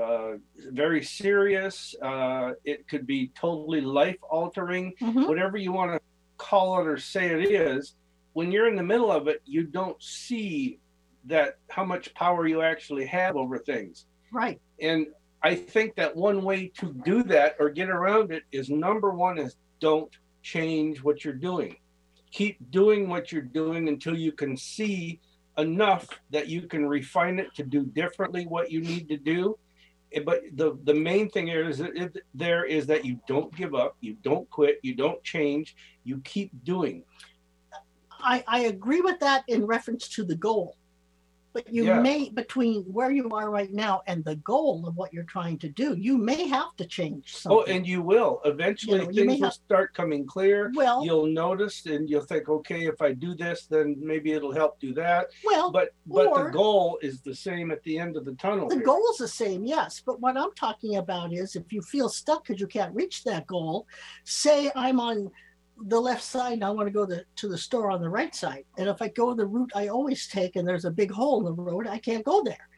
[0.00, 0.32] uh,
[0.70, 5.28] very serious uh, it could be totally life altering Mhm.
[5.28, 6.00] whatever you want to
[6.38, 7.94] call it or say it is
[8.32, 10.78] when you're in the middle of it you don't see
[11.24, 14.58] that how much power you actually have over things Right.
[14.80, 15.06] and
[15.42, 19.36] i think that one way to do that or get around it is number one
[19.38, 21.76] is don't change what you're doing
[22.30, 25.20] keep doing what you're doing until you can see
[25.58, 29.58] enough that you can refine it to do differently what you need to do
[30.12, 31.82] Eh, but the the main thing is
[32.34, 36.50] there is that you don't give up you don't quit you don't change you keep
[36.64, 37.04] doing
[38.22, 40.76] I, I agree with that in reference to the goal.
[41.52, 42.00] But you Yeah.
[42.00, 45.68] may, between where you are right now and the goal of what you're trying to
[45.68, 47.58] do, you may have to change oh, something.
[47.74, 48.40] Oh, and you will.
[48.44, 50.70] Eventually You know, things will have- start coming clear.
[50.76, 54.78] well, You'll notice and you'll think, okay, if I do this, then maybe it'll help
[54.78, 55.30] do that.
[55.44, 58.68] well, But but or- the goal is the same at the end of the tunnel.
[58.68, 58.84] the here.
[58.84, 60.00] goal's the same, yes.
[60.04, 63.46] But what I'm talking about is if you feel stuck because you can't reach that
[63.48, 63.86] goal,
[64.24, 65.30] say I'm on
[65.86, 68.34] the left side and I want to go to, to the store on the right
[68.34, 68.64] side.
[68.78, 71.44] And if I go the route I always take and there's a big hole in
[71.46, 72.68] the road, I can't go there.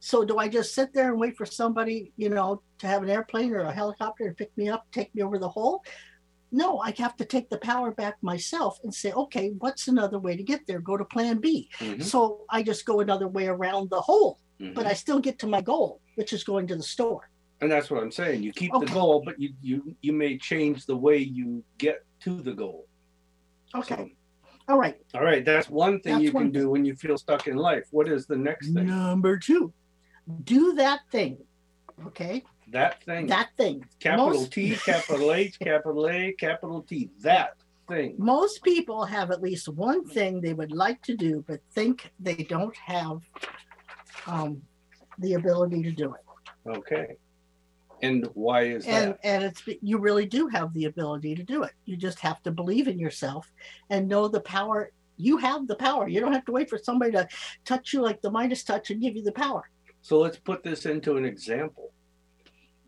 [0.00, 3.10] So do I just sit there and wait for somebody, you know, to have an
[3.10, 5.82] airplane or a helicopter to pick me up, take me over the hole?
[6.52, 10.36] No, I have to take the power back myself and say, okay, what's another way
[10.36, 10.80] to get there?
[10.80, 11.68] Go to plan B.
[11.78, 14.74] Mhm, So I just go another way around the hole mhm.
[14.74, 17.30] but I still get to my goal, which is going to the store.
[17.62, 18.42] and that's what I'm saying.
[18.42, 18.86] You keep Okay.
[18.86, 22.86] the goal, but you you you may change the way you get to the goal.
[23.74, 24.14] Okay.
[24.46, 24.96] So, All right.
[25.14, 27.84] all right, that's one thing That's you can do when you feel stuck in life.
[27.90, 28.86] What is the next thing?
[28.86, 29.72] Number two,
[30.44, 31.38] do that thing.
[32.06, 32.44] Okay.
[32.70, 33.26] That thing.
[33.26, 33.84] That thing.
[33.98, 37.10] capital most, T, capital H, capital A, capital T.
[37.20, 37.56] That
[37.88, 38.14] thing.
[38.16, 42.36] Most people have at least one thing they would like to do, but think they
[42.36, 43.20] don't have
[44.26, 44.62] um,
[45.18, 46.68] the ability to do it.
[46.78, 47.16] Okay.
[48.02, 49.20] And why is And that?
[49.22, 51.72] and it's you really do have the ability to do it.
[51.84, 53.50] You just have to believe in yourself
[53.90, 54.92] and know the power.
[55.16, 56.08] You have the power.
[56.08, 57.28] You don't have to wait for somebody to
[57.64, 59.68] touch you like the Midas touch and give you the power.
[60.02, 61.92] So let's put this into an example.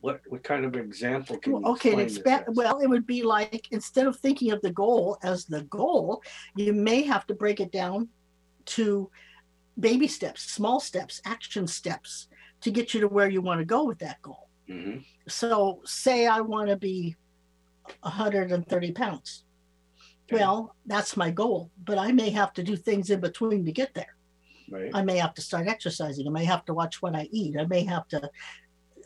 [0.00, 3.06] What what kind of example can you okay, to explain this expand, well, it would
[3.06, 6.22] be like instead of thinking of the goal as the goal,
[6.56, 8.08] you may have to break it down
[8.64, 9.10] to
[9.78, 12.28] baby steps, small steps, action steps
[12.62, 14.48] to get you to where you want to go with that goal.
[14.72, 15.04] Mhm.
[15.28, 17.16] So, say I want to be
[18.02, 19.44] 130 pounds.
[20.32, 20.40] Okay.
[20.40, 23.94] Well, that's my goal, but I may have to do things in between to get
[23.94, 24.16] there.
[24.70, 24.90] right.
[24.94, 26.26] I may have to start exercising.
[26.26, 27.58] I may have to watch what I eat.
[27.58, 28.30] I may have to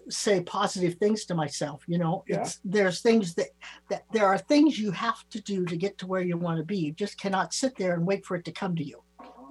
[0.09, 1.83] say positive things to myself.
[1.89, 2.43] You know, Yeah.
[2.43, 3.49] it's there's things that
[3.91, 6.65] that there are things you have to do to get to where you want to
[6.65, 6.79] be.
[6.79, 9.03] You just cannot sit there and wait for it to come to you.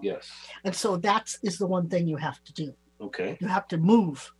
[0.02, 0.32] Yes.
[0.64, 2.74] And so that is the one thing you have to do.
[3.02, 3.38] Okay.
[3.42, 4.32] You have to move.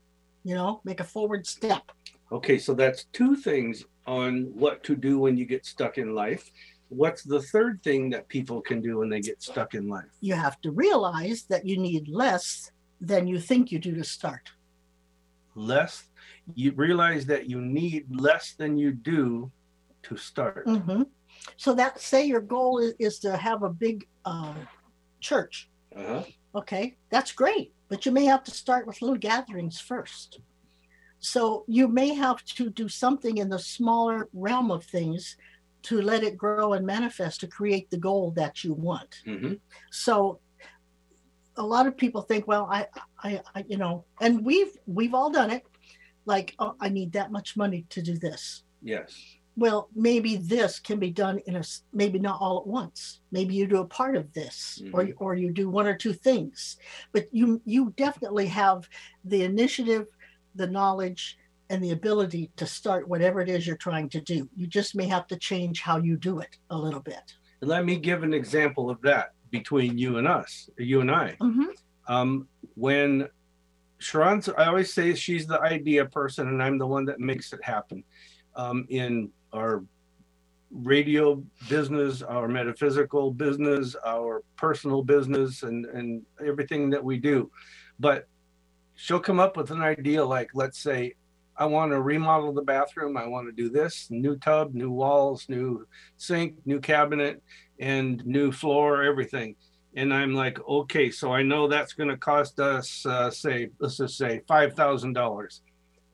[0.46, 1.92] You know, make a forward step.
[2.32, 6.52] Okay, so that's two things on what to do when you get stuck in life.
[6.90, 10.12] What's the third thing that people can do when they get stuck in life?
[10.22, 14.52] You have to realize that you need less than you think you do to start.
[15.56, 16.10] Less,
[16.54, 19.52] you realize that you need less than you do
[20.04, 20.64] to start.
[20.68, 21.04] hmm
[21.58, 24.54] So that say your goal is, is to have a big uh,
[25.22, 25.70] church.
[25.96, 26.24] Uh-huh.
[26.54, 30.40] Okay, that's great, but you may have to start with little gatherings first.
[31.20, 35.38] So you may have to do something in the smaller realm of things
[35.84, 39.22] to let it grow and manifest to create the goal that you want.
[39.26, 39.54] hmm
[39.92, 40.40] So
[41.58, 42.88] a lot of people think, well, I,
[43.24, 45.64] I, I you know, and we've we've all done it.
[46.26, 48.64] Like, oh, I need that much money to do this.
[48.82, 49.35] Yes.
[49.58, 51.64] Well, maybe this can be done in a
[51.94, 53.22] maybe not all at once.
[53.32, 55.14] Maybe you do a part of this, or Mhm.
[55.18, 56.78] or you do one or two things.
[57.14, 58.90] But you you definitely have
[59.24, 60.08] the initiative,
[60.56, 61.38] the knowledge,
[61.70, 64.50] and the ability to start whatever it is you're trying to do.
[64.56, 67.36] You just may have to change how you do it a little bit.
[67.62, 71.38] And let me give an example of that between you and us, you and I.
[71.40, 71.74] Mhm.
[72.08, 73.30] Um, when
[74.00, 77.64] Sharon's, I always say she's the idea person, and I'm the one that makes it
[77.64, 78.04] happen.
[78.58, 79.84] Um, in our
[80.72, 87.50] radio business, our metaphysical business, our personal business, and and everything that we do,
[88.00, 88.28] but
[88.96, 91.14] she'll come up with an idea like, let's say,
[91.58, 93.18] I want to remodel the bathroom.
[93.18, 95.88] I want to do this new tub, new walls, new
[96.18, 97.42] sink, new cabinet,
[97.80, 99.56] and new floor, everything
[99.96, 103.98] and I'm like, okay, so I know that's going to cost us, uh, say, let's
[103.98, 105.62] just say five thousand dollars,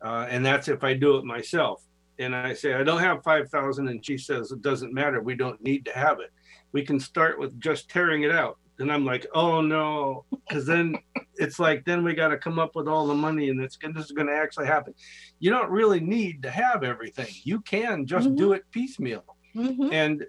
[0.01, 1.83] uh, and that's if I do it myself.
[2.21, 5.21] And I say I don't have five thousand, and she says it doesn't matter.
[5.21, 6.31] We don't need to have it.
[6.71, 8.57] We can start with just tearing it out.
[8.79, 10.95] And I'm like, oh no, because then
[11.35, 14.05] it's like then we got to come up with all the money, and it's this
[14.05, 14.93] is going to actually happen.
[15.39, 17.27] You don't really need to have everything.
[17.43, 19.23] You can just do it piecemeal
[19.55, 19.91] Mhm.
[19.91, 20.25] and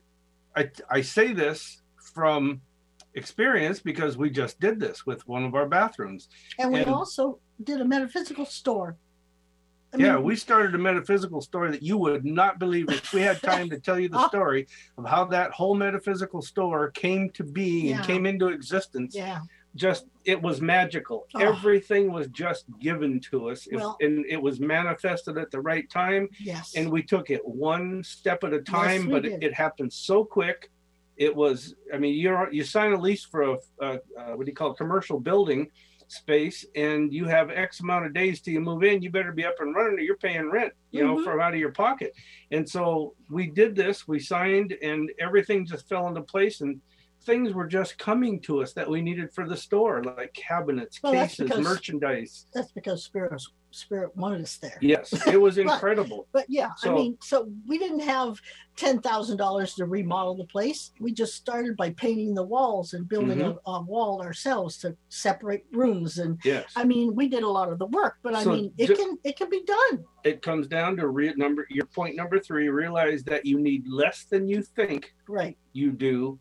[0.57, 1.81] I, I say this
[2.14, 2.61] from
[3.14, 6.28] experience because we just did this with one of our bathrooms.
[6.59, 8.96] And we And- also did a metaphysical store.
[9.94, 13.20] I yeah, mean, we started a metaphysical story that you would not believe if we
[13.20, 14.28] had time to tell you the oh.
[14.28, 17.96] story of how that whole metaphysical store came to be Yeah.
[17.96, 19.14] and came into existence.
[19.14, 19.40] yeah.
[19.74, 21.26] Just it was magical.
[21.35, 21.40] Oh.
[21.40, 25.88] Everything was just given to us, If- Well- and it was manifested at the right
[25.88, 26.28] time.
[26.38, 26.74] Yes.
[26.76, 30.24] And we took it one step at a time, we but it, it happened so
[30.24, 30.70] quick
[31.16, 31.74] it was.
[31.92, 34.72] I mean, you're you sign a lease for a, a, a what do you call
[34.72, 35.70] it, commercial building
[36.12, 39.03] space, and you have X amount of days till you move in.
[39.03, 41.25] You better be up and running, or you're paying rent, you know, Mhm.
[41.25, 42.12] from out of your pocket.
[42.51, 44.07] And so we did this.
[44.07, 46.81] We signed, and everything just fell into place, and
[47.25, 51.12] things were just coming to us that we needed for the store, like cabinets, Well,
[51.12, 52.46] cases, because- merchandise.
[52.53, 53.33] That's because Spirit
[53.74, 54.78] Spirit wanted us there.
[54.80, 56.26] Yes, it was incredible.
[56.32, 58.40] But yeah, So- I mean, so we didn't have
[58.76, 60.92] ten thousand dollars to remodel the place.
[61.00, 63.58] We just started by painting the walls and building Mm-hmm.
[63.66, 66.18] a, a wall ourselves to separate rooms.
[66.18, 66.72] And Yes.
[66.76, 69.18] I mean, we did a lot of the work, but I mean, it ju- can
[69.24, 70.04] it can be done.
[70.24, 74.24] it comes down to re- number your point number three realize that you need less
[74.24, 75.56] than you think Right.
[75.72, 76.38] you do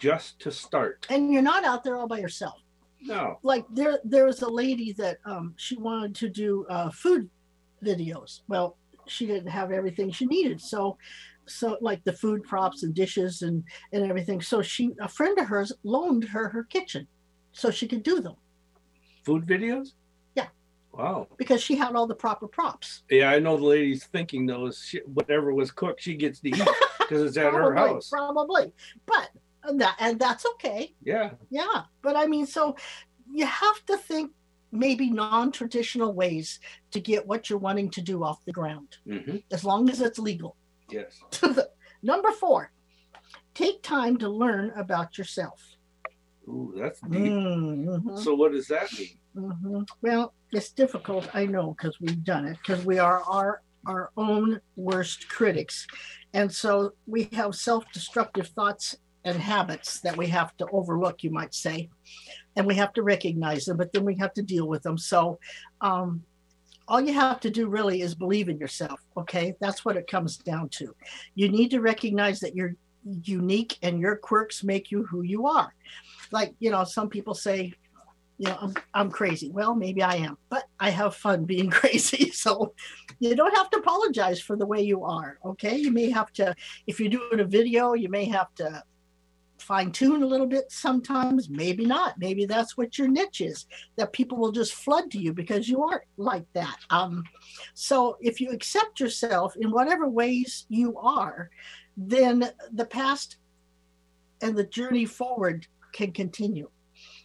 [0.00, 2.56] just to start And you're not out there all by yourself.
[3.04, 7.28] No Like there there was a lady that um she wanted to do uh food
[7.84, 8.40] videos.
[8.48, 10.60] Well, she didn't have everything she needed.
[10.60, 10.96] So
[11.46, 13.62] so like the food props and dishes and
[13.92, 14.40] and everything.
[14.40, 17.06] So she a friend of hers loaned her her kitchen
[17.52, 18.34] so she could do them
[19.24, 19.92] food videos
[20.34, 20.48] Yeah.
[20.92, 23.04] wow because she had all the proper props.
[23.10, 26.68] yeah i know the lady's thinking those she, whatever was cooked she gets to eat
[26.98, 28.72] because it's at her house Probably.
[29.06, 29.30] But
[29.72, 30.94] that and that's okay.
[31.02, 31.82] yeah Yeah.
[32.02, 32.76] But I mean, so
[33.32, 34.30] you have to think
[34.72, 36.58] maybe non-traditional ways
[36.90, 40.18] to get what you're wanting to do off the ground, hmm as long as it's
[40.18, 40.56] legal.
[40.90, 41.20] yes
[42.02, 42.70] Number four,
[43.54, 45.60] take time to learn about yourself.
[46.48, 49.88] Ooh, that's deep Mhm, so what does that mean mhm.
[50.02, 54.60] Well, it's difficult, I know, because we've done it, because we are our our own
[54.76, 55.86] worst critics,
[56.32, 61.54] and so we have self-destructive thoughts and habits that we have to overlook, you might
[61.54, 61.88] say,
[62.56, 64.98] and we have to recognize them, but then we have to deal with them.
[64.98, 65.38] So,
[65.80, 66.22] um,
[66.86, 69.00] all you have to do really is believe in yourself.
[69.16, 70.94] Okay, that's what it comes down to.
[71.34, 72.74] You need to recognize that you're
[73.22, 75.74] unique and your quirks make you who you are.
[76.30, 77.72] Like you know, some people say,
[78.36, 79.50] you know, I'm, I'm crazy.
[79.50, 82.30] Well, maybe I am, but I have fun being crazy.
[82.30, 82.74] So
[83.18, 85.38] you don't have to apologize for the way you are.
[85.44, 86.54] Okay, you may have to,
[86.86, 88.82] if you're doing a video, you may have to
[89.64, 92.18] fine tune a little bit sometimes maybe not.
[92.18, 95.82] Maybe that's what your niche is that people will just flood to you because you
[95.82, 96.76] aren't like that.
[96.90, 97.24] Um
[97.74, 101.50] so if you accept yourself in whatever ways you are
[101.96, 103.36] then the past
[104.42, 106.68] and the journey forward can continue.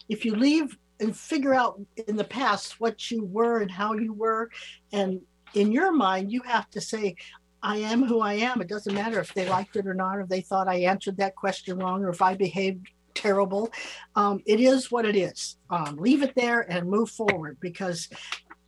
[0.08, 4.14] If you leave and figure out in the past what you were and how you
[4.14, 4.50] were
[4.92, 5.22] and
[5.56, 7.16] in your mind you have to say
[7.62, 8.62] I am who I am.
[8.62, 11.36] It doesn't matter if they liked it or not, or they thought I answered that
[11.36, 13.70] question wrong, or if I behaved terrible.
[14.16, 15.58] Um, it is what it is.
[15.70, 18.08] Um, leave it there and move forward because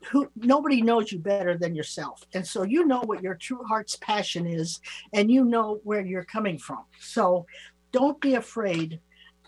[0.09, 3.95] who nobody knows you better than yourself, and so you know what your true heart's
[3.97, 4.79] passion is,
[5.13, 6.83] and you know where you're coming from.
[6.99, 7.45] So
[7.91, 8.99] don't be afraid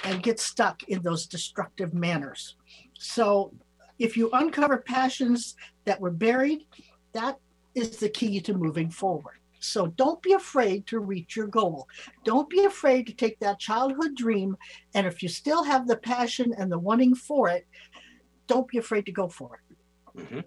[0.04, 2.56] and get stuck in those destructive manners.
[2.98, 3.54] So
[4.00, 6.66] if you uncover passions that were buried,
[7.14, 7.38] that
[7.76, 9.40] is the key to moving forward.
[9.60, 11.88] So don't be afraid to reach your goal.
[12.26, 14.58] Don't be afraid to take that childhood dream.
[14.94, 17.66] And if you still have the passion and the wanting for it,
[18.48, 20.20] don't be afraid to go for it.
[20.20, 20.44] Mhm.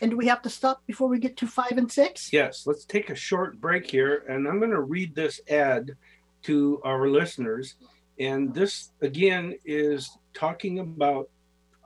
[0.00, 2.32] And do we have to stop before we get to five and six?
[2.32, 5.96] Yes, let's take a short break here, and I'm going to read this ad
[6.42, 7.76] to our listeners.
[8.20, 11.30] And this, again, is talking about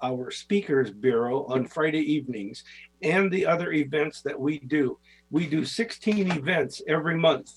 [0.03, 2.65] our Speakers Bureau on Friday evenings
[3.03, 4.99] and the other events that we do.
[5.31, 7.51] We do 16 events every month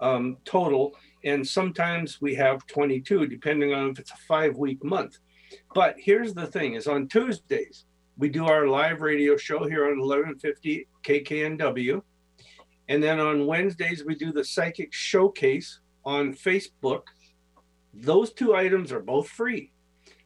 [0.00, 5.18] um, total, and sometimes we have 22, depending on if it's a five week month.
[5.74, 7.84] But here's the thing: is on Tuesdays
[8.20, 12.02] we do our live radio show here on 1150 KKNW.
[12.90, 17.04] And then on Wednesdays, we do the Psychic Showcase on Facebook.
[17.94, 19.72] Those two items are both free.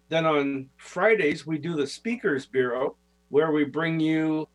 [0.08, 2.96] Then on Fridays, we do the Speakers Bureau,
[3.30, 4.48] where we bring you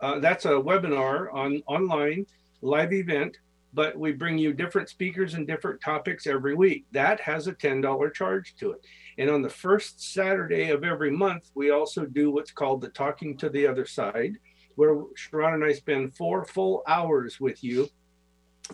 [0.00, 2.26] uh, that's a webinar on online
[2.60, 3.38] live event,
[3.72, 6.84] but we bring you different speakers and different topics every week.
[6.92, 8.80] That has a $10 charge to it.
[9.18, 13.36] And on the first Saturday of every month, we also do what's called the Talking
[13.38, 14.34] to the Other Side,
[14.74, 17.88] where Sha'ron and I spend four full hours with you,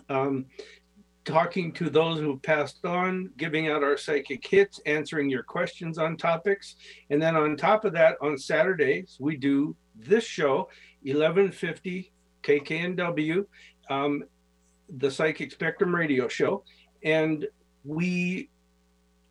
[0.08, 0.46] um,
[1.24, 6.16] talking to those who passed on, giving out our psychic hits, answering your questions on
[6.16, 6.76] topics.
[7.10, 10.68] And then on top of that, on Saturdays, we do this show,
[11.02, 12.12] 1150
[12.42, 13.44] KKNW,
[13.88, 14.24] um,
[14.98, 16.64] the Psychic Spectrum radio show.
[17.04, 17.46] And
[17.84, 18.50] we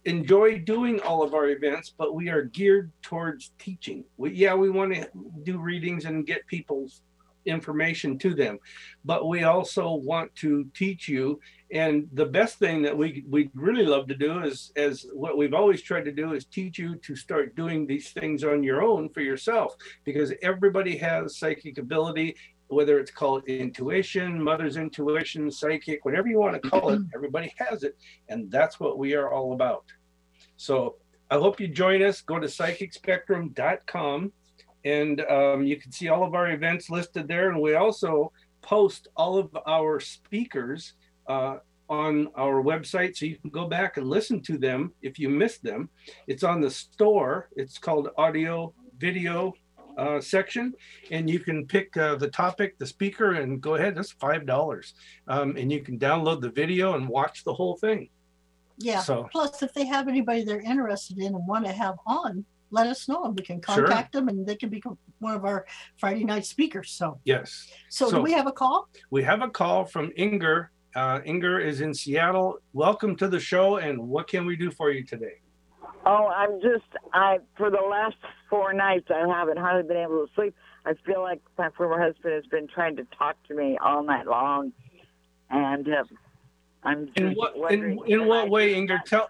[0.06, 4.04] enjoy doing all of our events, but we are geared towards teaching.
[4.18, 5.08] We, yeah, we want to
[5.44, 7.02] do readings and get people's
[7.46, 8.60] information to them,
[9.04, 11.39] but we also want to teach you
[11.74, 15.54] And the best thing that we we really love to do is, as what we've
[15.54, 19.10] always tried to do, is teach you to start doing these things on your own
[19.10, 22.36] for yourself, because everybody has psychic ability,
[22.68, 27.02] whether it's called intuition, mother's intuition, psychic, whatever you want to call it.
[27.16, 27.98] Everybody has it,
[28.28, 29.86] and that's what we are all about.
[30.58, 30.98] So
[31.30, 32.20] I hope you join us.
[32.22, 34.34] Go to psychicspectrum.com
[34.84, 37.50] and um, you can see all of our events listed there.
[37.50, 40.94] And we also post all of our speakers
[41.32, 41.58] uh,
[41.90, 45.62] on our website so you can go back and listen to them if you missed
[45.64, 45.90] them.
[46.28, 49.54] It's on the store, it's called Audio Video.
[49.98, 50.74] Uh, section
[51.12, 54.94] and you can pick uh, the topic the speaker and go ahead that's five dollars
[55.28, 58.08] um, and you can download the video and watch the whole thing
[58.78, 59.02] Yeah.
[59.02, 62.46] So- Plus, if they have anybody they're interested in and want to have on,
[62.78, 63.86] let us know and we can Sure.
[63.86, 65.60] contact them and they can become one of our
[66.02, 66.90] Friday night speakers.
[67.00, 67.50] So, yes
[67.90, 68.88] so, So- do we have a call?
[69.18, 70.72] we have a call from Inger.
[70.96, 72.60] Uh, Inger is in Seattle.
[72.74, 75.39] Welcome to the show, and what can we do for you today?
[76.06, 76.84] Oh, I'm just
[77.14, 78.16] I for the last
[78.50, 80.56] four nights I haven't hardly been able to sleep.
[80.86, 84.26] I feel like my former husband has been trying to talk to me all night
[84.26, 84.74] long,
[85.50, 86.04] and uh,
[86.84, 89.00] I'm just In what in, in what I- way, Inger?
[89.06, 89.30] Tell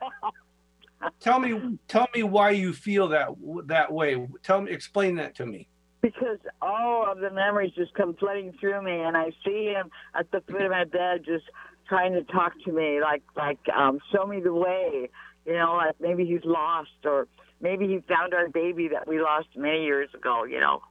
[1.19, 3.29] tell me tell me why you feel that
[3.65, 4.27] that way.
[4.41, 5.67] Tell me explain that to me.
[6.01, 10.31] Because all of the memories just come flooding through me, and I see him at
[10.31, 11.45] the foot of my bed just
[11.87, 15.09] trying to talk to me, like like um, show me the way.
[15.45, 17.27] You know, like maybe he's lost, or
[17.61, 20.43] maybe he found our baby that we lost many years ago.
[20.43, 20.81] You know,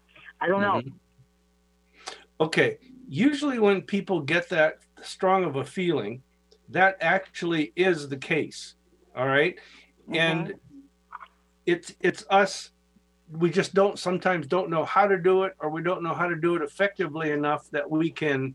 [0.41, 0.81] I don't know.
[0.81, 0.93] Mhm.
[2.41, 2.79] Okay.
[3.09, 6.23] Usually, when people get that strong of a feeling,
[6.69, 8.75] that actually is the case.
[9.17, 9.59] All right?
[10.13, 10.55] and
[11.67, 12.71] it's it's us
[13.33, 16.29] we just don't sometimes don't know how to do it or we don't know how
[16.29, 18.55] to do it effectively enough that we can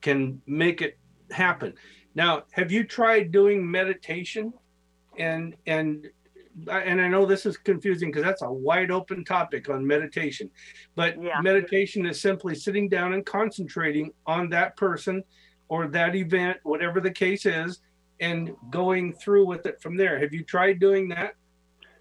[0.00, 0.98] can make it
[1.30, 1.74] happen.
[2.14, 4.52] Now have you tried doing meditation?
[5.18, 6.08] And and
[6.68, 10.50] and i know this is confusing because that's a wide open topic on meditation
[10.96, 11.40] but Yeah.
[11.40, 15.22] meditation is simply sitting down and concentrating on that person
[15.68, 17.80] or that event whatever the case is
[18.20, 20.18] and going through with it from there.
[20.18, 21.34] Have you tried doing that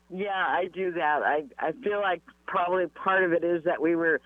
[0.10, 1.22] Yeah, I do that.
[1.24, 4.22] I I feel like probably part of it is that we were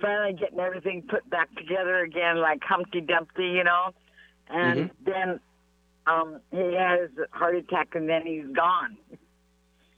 [0.00, 3.90] finally getting everything put back together again, like Humpty Dumpty, you know.
[4.48, 5.40] And then
[6.06, 8.96] um, he has a heart attack, and then he's gone.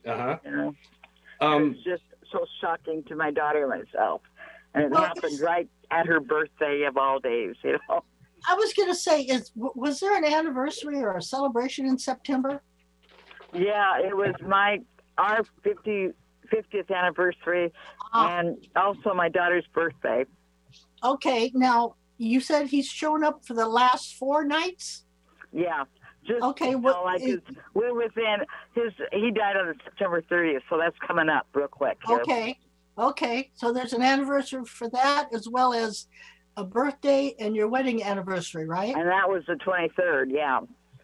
[0.05, 0.75] uh-huh You know,
[1.39, 4.21] um it's just so shocking to my daughter and myself,
[4.73, 7.55] and it Well, happened it's- right at her birthday of all days.
[7.63, 8.03] You know.
[8.49, 12.61] I was going to say, is was there an anniversary or a celebration in September?
[13.53, 14.79] Yeah, it was my
[15.17, 16.09] our 50,
[16.51, 17.71] 50th anniversary,
[18.13, 20.25] Ah, and also my daughter's birthday.
[21.03, 25.05] okay, now you said he's shown up for the last four nights.
[25.51, 25.85] Yeah.
[26.23, 28.45] Just Okay, what know, like it's- we're within
[28.75, 28.93] his.
[29.11, 31.97] He died on September 30th, so that's coming up real quick.
[32.07, 32.59] Okay,
[32.97, 36.07] okay, so there's an anniversary for that as well as
[36.57, 38.93] a birthday and your wedding anniversary, right?
[38.95, 40.29] And that was the 23rd.
[40.31, 40.59] Yeah.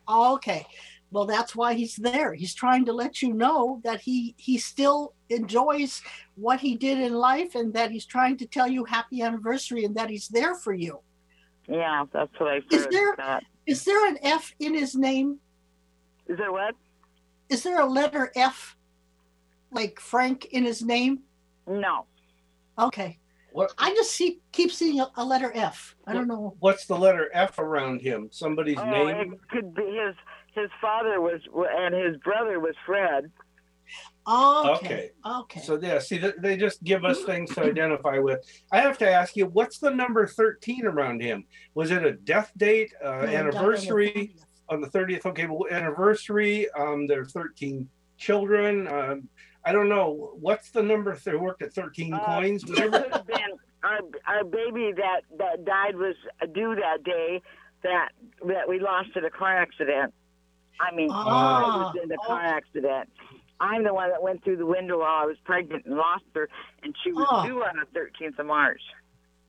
[0.08, 0.66] Okay.
[1.12, 2.34] Well, that's why he's there.
[2.34, 6.02] He's trying to let you know that he he still enjoys
[6.36, 9.96] what he did in life and that he's trying to tell you happy anniversary and
[9.96, 11.00] that he's there for you.
[11.68, 12.92] Yeah, that's what I Is heard.
[12.92, 13.44] there- That.
[13.66, 15.40] Is there an F in his name?
[16.28, 16.76] Is there what?
[17.50, 18.78] Is there a letter F
[19.72, 21.20] like Frank in his name?
[21.68, 22.06] No.
[22.80, 23.18] Okay.
[23.52, 25.96] what I just see keep seeing a, a letter F.
[26.06, 26.56] I don't know.
[26.60, 30.16] what's the letter f around him somebody's Oh, name it could be his.
[30.58, 33.32] His father was, and his brother was Fred.
[34.28, 35.12] Okay.
[35.26, 35.62] Okay.
[35.62, 38.40] so yeah see they just give us things to identify with
[38.74, 42.52] i have to ask you what's the number 13 around him was it a death
[42.58, 44.36] date uh, Yeah, he the anniversary
[44.68, 47.88] on the 30th okay well, anniversary um there are 13
[48.18, 49.30] children um
[49.64, 53.14] i don't know what's the number they worked at 13 Uh, coins It whatever could
[53.14, 53.54] have been
[53.84, 56.16] our our baby that that died was
[56.54, 57.42] due that day
[57.84, 58.10] that
[58.46, 60.14] that we lost in a car accident.
[60.80, 63.10] I mean, Ah, I was in the car accident.
[63.60, 66.48] I'm the one that went through the window while I was pregnant and lost her,
[66.84, 67.46] and she was Oh.
[67.46, 68.82] due on the 13th of March.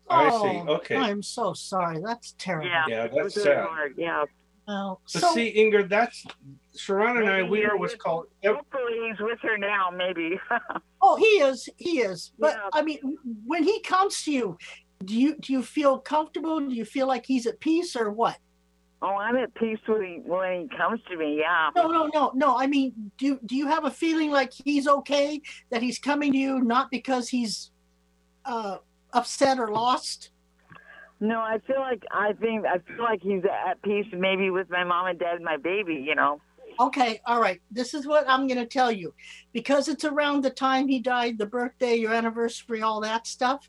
[0.09, 0.71] I Oh, see.
[0.71, 0.97] Okay.
[0.97, 2.01] I'm so sorry.
[2.03, 2.69] That's terrible.
[2.69, 3.95] Yeah, yeah it that's was sad hard.
[3.99, 4.25] Yeah,
[4.67, 6.25] Well, but so see inger that's
[6.77, 9.91] sha'ron and i we are he what's is- called hopefully he's with her now.
[9.91, 10.41] Maybe.
[11.03, 11.69] oh, he is.
[11.77, 12.33] He is.
[12.39, 12.69] But Yeah.
[12.73, 14.57] I mean, when he comes to you,
[15.05, 16.59] do you do you feel comfortable?
[16.61, 18.39] Do you feel like he's at peace or what?
[19.03, 21.39] Oh, I'm at peace when he when he comes to me.
[21.39, 21.71] Yeah.
[21.77, 22.57] No, no, no, no.
[22.57, 25.41] I mean, do do you have a feeling like he's okay?
[25.71, 27.71] That he's coming to you not because he's
[28.45, 28.79] uh,
[29.13, 30.31] upset or lost?
[31.21, 34.85] No, I feel like I think I feel like he's at peace, maybe with my
[34.85, 35.95] mom and dad and my baby.
[35.95, 36.41] You know.
[36.81, 37.61] Okay, all right.
[37.73, 39.13] This is what I'm going to tell you.
[39.53, 43.69] Because it's around the time he died, the birthday, your anniversary, all that stuff.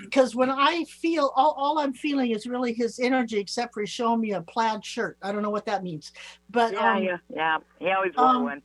[0.00, 3.90] Because when I feel, all, all I'm feeling is really his energy, except for he's
[3.90, 5.18] showing me a plaid shirt.
[5.22, 6.12] I don't know what that means.
[6.50, 7.58] But Yeah, um, yeah, yeah.
[7.78, 8.62] He always wore um, one.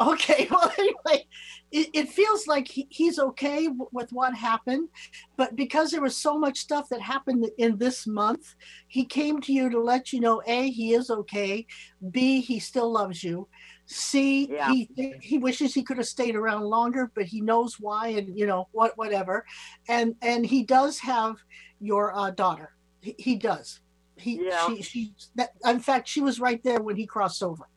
[0.00, 1.26] Okay, well, anyway,
[1.70, 4.88] it, it feels like he, he's okay w- with what happened,
[5.36, 8.54] but because there was so much stuff that happened in this month,
[8.88, 11.66] he came to you to let you know A, he is okay,
[12.10, 13.48] B, he still loves you,
[13.92, 14.68] C, Yeah.
[14.68, 14.88] he
[15.20, 18.68] he wishes he could have stayed around longer, but he knows why, and you know
[18.72, 19.44] what, whatever,
[19.88, 21.36] and and he does have
[21.80, 22.72] your uh, daughter.
[23.00, 23.80] He, he does.
[24.16, 24.66] He Yeah.
[24.66, 27.68] she she that in fact she was right there when he crossed over.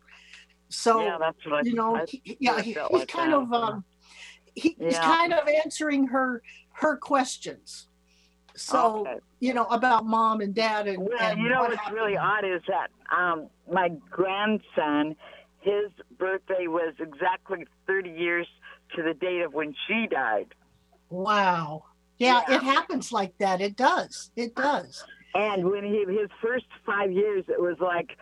[0.70, 1.62] So yeah, that's what I.
[1.64, 3.40] you know, I, he, yeah, he, he's like kind that.
[3.40, 3.84] of um,
[4.56, 6.42] he, he's kind of answering her
[6.74, 7.88] her questions.
[8.56, 9.18] So Okay.
[9.40, 11.98] you know about mom and dad and, Well, and you know what what's happened.
[11.98, 15.16] really odd is that um, my grandson,
[15.66, 18.48] his birthday was exactly 30 years
[18.96, 20.54] to the date of when she died.
[21.10, 21.86] Wow.
[22.18, 22.56] Yeah, Yeah.
[22.58, 23.62] it happens like that.
[23.62, 24.32] It does.
[24.36, 25.04] It does.
[25.34, 28.16] And when he his first five years, it was like,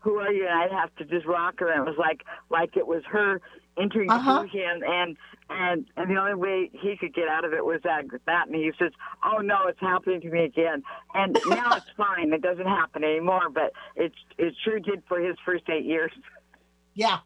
[0.00, 2.76] "Who are you?" And I'd have to just rock her, and it was like like
[2.76, 3.40] it was her
[3.78, 4.40] entering Uh-huh.
[4.40, 5.16] through him, and
[5.48, 8.54] and and the only way he could get out of it was that that, and
[8.56, 8.92] he says,
[9.24, 10.82] "Oh no, it's happening to me again."
[11.14, 13.48] And now it's fine; it doesn't happen anymore.
[13.48, 16.12] But it it sure did for his first eight years.
[16.98, 17.18] Yeah.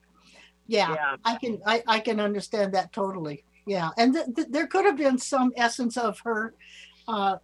[0.66, 0.95] Yeah.
[0.95, 1.16] Yeah.
[1.25, 3.45] I can I, I can understand that totally.
[3.66, 3.91] Yeah.
[3.97, 6.55] And th- th- there could have been some essence of her
[7.09, 7.37] uh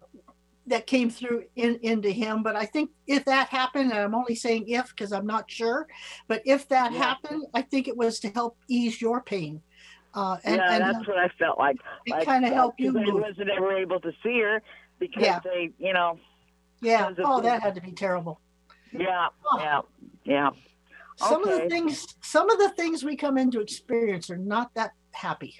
[0.67, 4.35] that came through in into him but i think if that happened and i'm only
[4.35, 5.87] saying if because i'm not sure
[6.27, 6.99] but if that Yeah.
[6.99, 9.61] happened i think it was to help ease your pain
[10.13, 11.77] uh and, yeah, and that's what I felt like.
[12.05, 14.61] it like, kind of uh, helped you I wasn't ever able to see her
[14.99, 15.39] because Yeah.
[15.43, 16.19] they, you know,
[16.81, 18.39] yeah oh that had to be terrible
[18.91, 19.57] yeah, Oh.
[19.59, 19.81] yeah,
[20.23, 20.49] yeah.
[21.19, 24.91] Some of the things some of the things we come into experience are not that
[25.11, 25.59] happy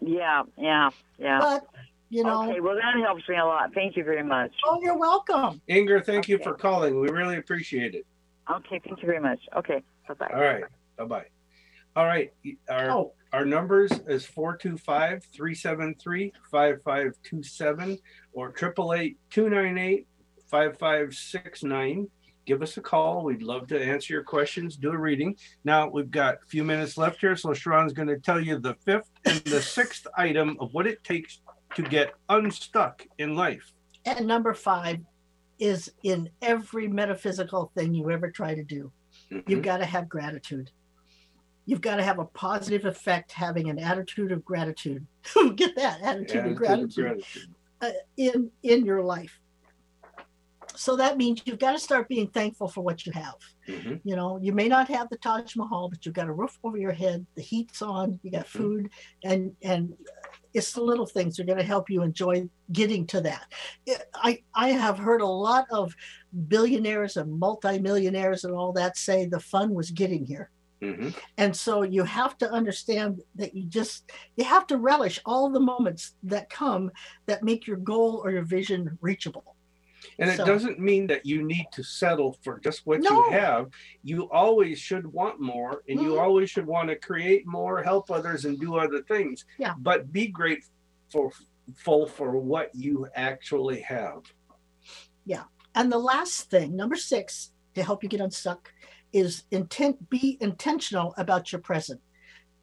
[0.00, 1.38] Yeah, yeah, yeah.
[1.40, 1.66] but
[2.10, 3.72] you know okay, well that helps me a lot.
[3.74, 4.52] Thank you very much.
[4.66, 7.00] oh you're welcome Inger, thank you for calling.
[7.00, 8.06] We really appreciate it.
[8.50, 9.40] Okay, thank you very much.
[9.56, 10.30] Okay, bye bye.
[10.34, 10.64] All right.
[10.96, 11.26] Bye bye.
[11.94, 12.32] All right.
[12.68, 17.98] Our oh our numbers is 425 373 5527
[18.34, 20.06] or 888 298
[20.50, 22.08] 5569.
[22.44, 23.24] Give us a call.
[23.24, 25.36] We'd love to answer your questions, do a reading.
[25.64, 28.74] Now we've got a few minutes left here, so Sha'ron's going to tell you the
[28.84, 31.40] fifth and the sixth item of what it takes
[31.76, 33.72] to get unstuck in life.
[34.04, 34.98] and number five
[35.60, 38.90] is in every metaphysical thing you ever try to do
[39.30, 39.62] You've Mhm.
[39.62, 40.70] got to have gratitude.
[41.66, 45.06] You've got to have a positive effect having an attitude of gratitude.
[45.54, 47.54] Get that attitude Attitude of of gratitude gratitude.
[47.80, 49.38] uh, in in your life.
[50.74, 53.34] So that means you've got to start being thankful for what you have.
[53.68, 54.02] Mhm.
[54.04, 56.76] You know, you may not have the Taj Mahal, but you've got a roof over
[56.78, 58.48] your head, the heat's on, you got Mhm.
[58.48, 58.90] food,
[59.24, 59.94] and and
[60.54, 63.46] it's the little things that are going to help you enjoy getting to that.
[64.14, 65.94] I I have heard a lot of
[66.48, 70.50] billionaires and multimillionaires and all that say the fun was getting here.
[70.82, 71.14] Mhm.
[71.38, 75.60] And so you have to understand that you just you have to relish all the
[75.60, 76.90] moments that come
[77.26, 79.51] that make your goal or your vision reachable.
[80.18, 83.10] And it So- doesn't mean that you need to settle for just what No.
[83.10, 83.70] you have.
[84.02, 86.20] You always should want more and you Mhm.
[86.20, 89.44] always should want to create more, help others, and do other things.
[89.58, 89.74] Yeah.
[89.78, 91.32] But be grateful
[91.76, 94.22] full for what you actually have.
[95.24, 95.44] Yeah.
[95.74, 98.72] And the last thing, number 6, to help you get unstuck
[99.12, 102.00] is intent be intentional about your present.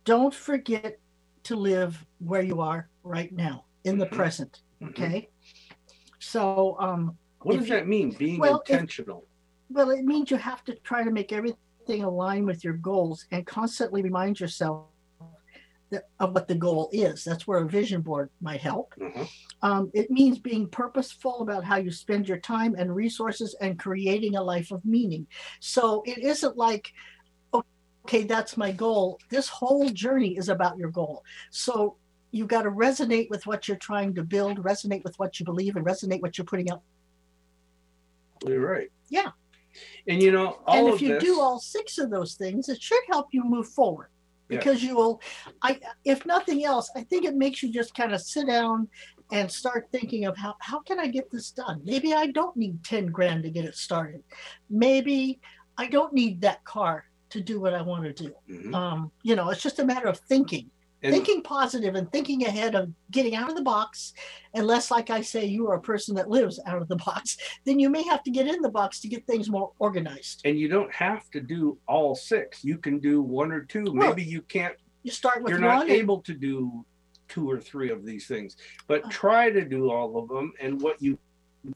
[0.03, 0.99] Don't forget
[1.43, 4.11] to live where you are right now in the Mhm.
[4.11, 4.89] present, Mhm.
[4.89, 5.29] okay?
[6.19, 8.11] So um What does you- that mean?
[8.11, 9.25] Being well, intentional.
[9.69, 13.45] Well, it means you have to try to make everything align with your goals and
[13.45, 14.87] constantly remind yourself
[15.91, 17.23] that, of what the goal is.
[17.23, 18.93] That's where a vision board might help.
[18.95, 19.27] Mhm.
[19.61, 24.35] Um, it means being purposeful about how you spend your time and resources and creating
[24.35, 25.25] a life of meaning.
[25.59, 26.93] So it isn't like,
[27.53, 29.19] okay, that's my goal.
[29.29, 31.23] This whole journey is about your goal.
[31.49, 31.95] So
[32.31, 35.75] you've got to resonate with what you're trying to build, resonate with what you believe,
[35.75, 36.83] and resonate with what you're putting out
[38.45, 38.89] You're right.
[39.09, 39.31] Yeah.
[40.07, 42.81] And you know, all and if you this, do all six of those things it
[42.81, 44.09] should help you move forward
[44.49, 44.57] Yeah.
[44.57, 45.21] because you will
[45.61, 48.87] i if nothing else i think it makes you just kind of sit down
[49.31, 52.83] and start thinking of how, how can i get this done maybe i don't need
[52.83, 54.23] 10 grand to get it started
[54.69, 55.39] maybe
[55.77, 58.73] i don't need that car to do what i want to do Mhm.
[58.73, 60.69] um, you know it's just a matter of thinking
[61.01, 64.13] And thinking positive and thinking ahead of getting out of the box,
[64.53, 67.79] unless, like I say, you are a person that lives out of the box, then
[67.79, 70.41] you may have to get in the box to get things more organized.
[70.45, 72.63] and you don't have to do all six.
[72.65, 73.85] You can do one or two.
[73.93, 76.85] Well, Maybe you can't You start with you're not and- able to do
[77.29, 78.83] two or three of these things, Uh.
[78.87, 80.51] but try to do all of them.
[80.59, 81.17] And what you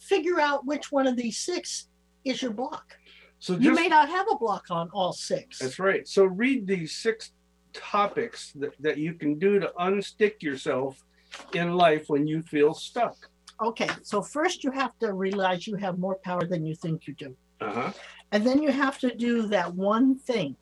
[0.02, 1.88] figure out which one of these six
[2.26, 2.98] is your block.
[3.40, 5.60] so You may not have a block on all six.
[5.60, 6.06] that's right.
[6.08, 7.32] So read these six
[7.74, 11.04] topics that, that you can do to unstick yourself
[11.54, 13.16] in life when you feel stuck.
[13.62, 17.14] Okay, so first you have to realize you have more power than you think you
[17.14, 17.36] do.
[17.62, 17.92] Uh-huh.
[18.32, 20.56] And then you have to do that one thing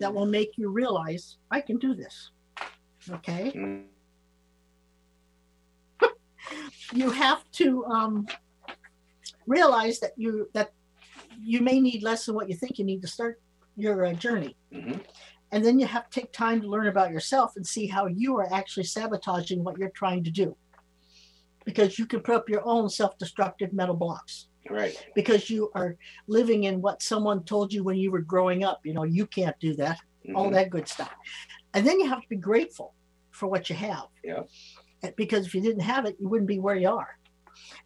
[0.00, 2.30] that will make you realize I can do this.
[3.10, 3.52] Okay.
[3.56, 3.84] Mm.
[6.92, 8.26] You have to um,
[9.46, 10.70] realize that you that
[11.40, 13.40] you may need less than what you think you need to start
[13.76, 14.56] your uh, journey.
[14.72, 15.00] Mhm.
[15.50, 18.36] And then you have to take time to learn about yourself and see how you
[18.36, 20.56] are actually sabotaging what you're trying to do.
[21.64, 24.94] Because you can put up your own self destructive mental blocks Right.
[25.14, 25.96] because you are
[26.26, 28.80] living in what someone told you when you were growing up.
[28.84, 29.98] You know, you can't do that,
[30.34, 30.52] all Mhm.
[30.52, 31.12] that good stuff.
[31.74, 32.94] And then you have to be grateful
[33.30, 34.08] for what you have.
[34.22, 34.42] Yeah.
[35.16, 37.18] Because if you didn't have it, you wouldn't be where you are.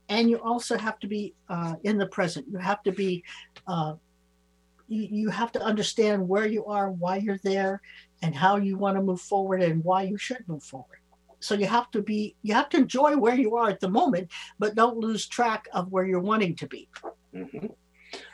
[0.08, 2.46] And you also have to be uh, in the present.
[2.50, 3.22] You have to be,
[3.66, 3.94] uh,
[4.92, 7.80] you, you have to understand where you are, why you're there,
[8.22, 10.98] and how you want to move forward and why you should move forward.
[11.40, 14.30] So you have to be, you have to enjoy where you are at the moment,
[14.58, 16.88] but don't lose track of where you're wanting to be.
[17.34, 17.74] Mhm.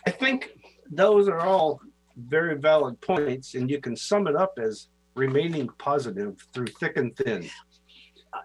[0.06, 0.58] I think
[0.90, 1.80] those are all
[2.16, 7.16] very valid points, and you can sum it up as remaining positive through thick and
[7.16, 7.48] thin.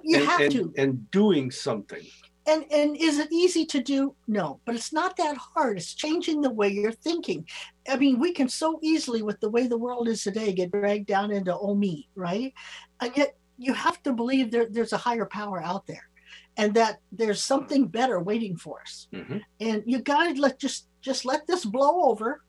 [0.03, 0.73] You and, have and, to.
[0.77, 2.05] and doing something.
[2.45, 4.15] And and is it easy to do?
[4.27, 5.77] No, but it's not that hard.
[5.77, 7.47] It's changing the way you're thinking.
[7.87, 11.07] I mean, we can so easily, with the way the world is today, get dragged
[11.07, 12.53] down into oh me, right?
[12.99, 16.09] And yet you have to believe there, there's a higher power out there,
[16.57, 19.07] and that there's something better waiting for us.
[19.13, 19.41] Mhm.
[19.61, 22.43] And you gotta let just just let this blow over,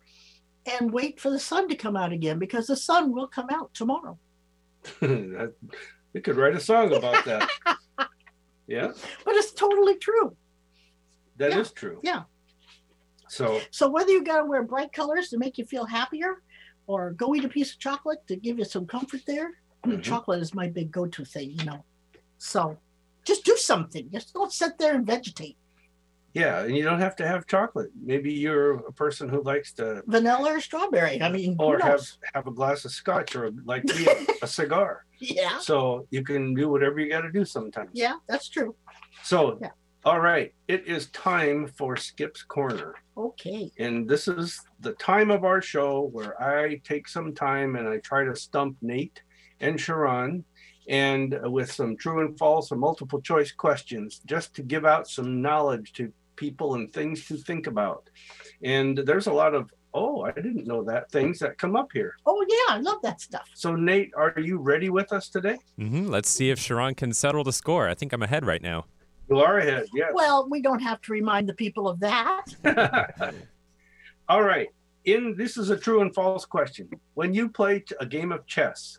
[0.66, 3.72] and wait for the sun to come out again because the sun will come out
[3.74, 4.18] tomorrow.
[5.00, 5.54] that,
[6.12, 7.48] we could write a song about that.
[8.66, 8.92] yeah,
[9.24, 10.36] But it's totally true.
[11.36, 12.00] that is Yeah, true.
[12.02, 12.22] yeah.
[13.28, 16.42] So So whether you got to wear bright colors to make you feel happier,
[16.86, 19.50] or go eat a piece of chocolate to give you some comfort there,
[19.82, 20.04] I mean, Mhm.
[20.04, 21.84] chocolate is my big go-to thing, you know.
[22.38, 22.78] So
[23.24, 24.10] just do something.
[24.10, 25.56] Just don't sit there and vegetate.
[26.34, 27.90] Yeah, and you don't have to have chocolate.
[28.02, 31.22] Maybe you're a person who likes to Vanilla or strawberry.
[31.22, 32.02] I mean, or have
[32.34, 34.06] have a glass of scotch or like me,
[34.42, 35.06] a, cigar.
[35.20, 37.90] yeah, So you can do whatever you got to do sometimes.
[37.92, 38.74] yeah, that's true.
[39.22, 39.70] So, Yeah.
[40.04, 42.94] all right, it is time for Skip's Corner.
[43.16, 43.70] Okay.
[43.78, 47.98] And this is the time of our show where I take some time and I
[47.98, 49.22] try to stump Nate
[49.60, 50.42] and Sha'ron
[50.88, 55.40] and with some true and false or multiple choice questions just to give out some
[55.40, 58.08] knowledge to people and things to think about.
[58.62, 62.16] And there's a lot of, oh, I didn't know that things that come up here.
[62.26, 63.48] Oh yeah, I love that stuff.
[63.54, 65.58] So, Nate, are you ready with us today?
[65.78, 67.88] hmm Let's see if Sha'ron can settle the score.
[67.88, 68.86] I think I'm ahead right now.
[69.28, 70.12] You are ahead, yes.
[70.14, 72.44] Well, we don't have to remind the people of that.
[74.28, 74.68] All right.
[75.06, 76.88] In this is a true and false question.
[77.14, 78.98] When you play a game of chess,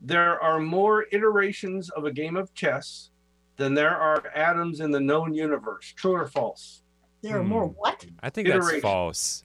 [0.00, 3.10] there are more iterations of a game of chess
[3.56, 5.92] than there are atoms in the known universe.
[5.96, 6.82] True or false?
[7.22, 7.74] There are more Hmm.
[7.74, 8.04] what?
[8.22, 9.44] I think that's false.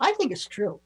[0.00, 0.80] I think it's true.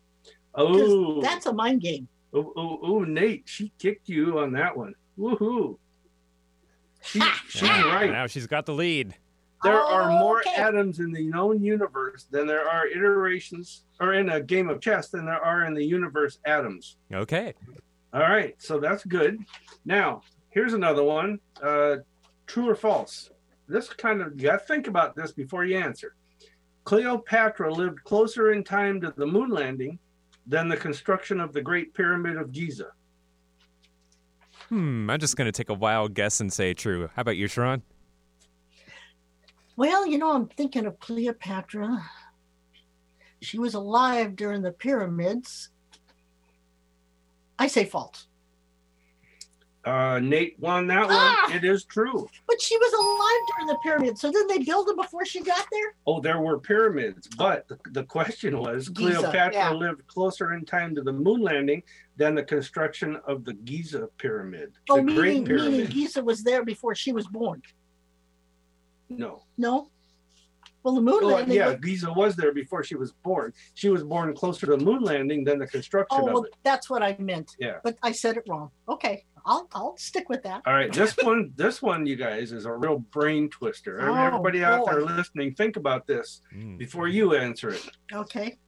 [0.54, 2.06] Oh, that's a mind game.
[2.32, 4.94] oh, oh, oh, Nate, she kicked you on that one.
[5.18, 5.78] Woohoo!
[7.02, 8.10] She, she's Yeah, right.
[8.10, 9.14] Now she's got the lead.
[9.62, 10.54] There are more Okay.
[10.56, 15.08] atoms in the known universe than there are iterations, or in a game of chess,
[15.08, 16.96] than there are in the universe atoms.
[17.12, 17.54] Okay.
[18.12, 19.38] All right, so that's good.
[19.84, 21.40] Now, here's another one.
[21.62, 21.96] Uh,
[22.46, 23.30] true or false?
[23.68, 26.14] This kind of, you got to think about this before you answer.
[26.84, 29.98] Cleopatra lived closer in time to the moon landing
[30.46, 32.88] than the construction of the Great Pyramid of Giza.
[34.68, 35.10] Hmm.
[35.10, 37.08] I'm just gonna take a wild guess and say true.
[37.14, 37.82] How about you, Sha'ron?
[39.76, 42.02] Well, you know, I'm thinking of Cleopatra.
[43.42, 45.70] She was alive during the pyramids.
[47.58, 48.26] I say false.
[49.84, 51.16] Uh, Nate won that one.
[51.16, 51.54] Ah!
[51.54, 52.26] It is true.
[52.46, 54.20] But she was alive during the pyramids.
[54.20, 55.94] So didn't they build them before she got there?
[56.06, 59.72] Oh, there were pyramids, but the, the question was Giza, Cleopatra yeah.
[59.72, 61.82] lived closer in time to the moon landing
[62.16, 64.72] than the construction of the Giza Pyramid.
[64.88, 65.90] Oh, the meaning, Great meaning Pyramid.
[65.90, 67.60] Giza was there before she was born.
[69.10, 69.42] No.
[69.58, 69.90] No?
[70.82, 71.56] Well, the moon Well, landing.
[71.56, 73.52] yeah, was- Giza was there before she was born.
[73.74, 76.54] She was born closer to the moon landing than the construction oh, of well, it.
[76.62, 77.56] that's what I meant.
[77.58, 77.78] Yeah.
[77.82, 78.70] But I said it wrong.
[78.88, 80.62] Okay, I'll I'll stick with that.
[80.66, 84.00] All right, this one, this one, you guys, is a real brain twister.
[84.08, 86.78] Oh, Everybody out there listening, think about this Mm.
[86.78, 87.88] before you answer it.
[88.12, 88.58] Okay.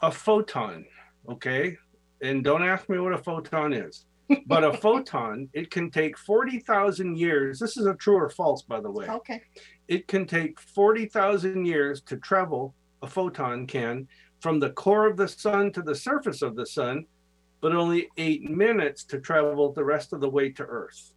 [0.00, 0.84] A photon,
[1.28, 1.76] okay,
[2.22, 4.06] and don't ask me what a photon is,
[4.46, 7.58] but a photon, it can take forty thousand years.
[7.58, 9.08] This is a true or false, by the way.
[9.08, 9.42] Okay.
[9.88, 14.06] it can take 40,000 years to travel, a photon can,
[14.40, 17.06] from the core of the sun to the surface of the sun,
[17.60, 21.12] but only eight minutes to travel the rest of the way to Earth.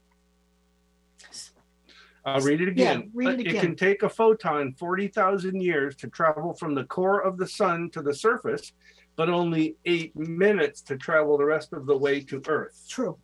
[2.24, 3.12] I'll read it Yeah, again.
[3.14, 3.62] read it again.
[3.62, 8.02] can take a photon 40,000 years to travel from the core of the sun to
[8.04, 8.74] the surface,
[9.16, 12.86] but only eight minutes to travel the rest of the way to Earth.
[12.88, 13.18] True.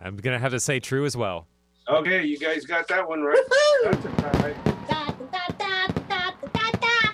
[0.00, 1.46] I'm gonna have to say true as well.
[1.88, 3.38] Okay, you guys got that one right.
[3.84, 4.54] That's a tie.
[4.88, 7.10] Da, da, da.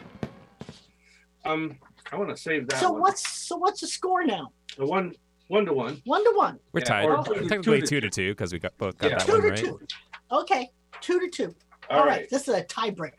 [1.44, 1.76] Um,
[2.10, 3.00] I want to save that So one.
[3.02, 4.48] what's so what's the score now?
[4.78, 5.12] The one,
[5.48, 6.00] one to one.
[6.04, 6.58] One to one.
[6.72, 7.04] We're Yeah, tied.
[7.06, 9.18] or two to- Technically two two to to two because we got both got Yeah.
[9.18, 9.58] that Two one to right.
[9.58, 9.80] two.
[10.30, 10.68] Okay.
[11.00, 11.54] Two to two.
[11.90, 12.20] All All right.
[12.20, 12.30] right.
[12.30, 13.12] This is a tiebreaker.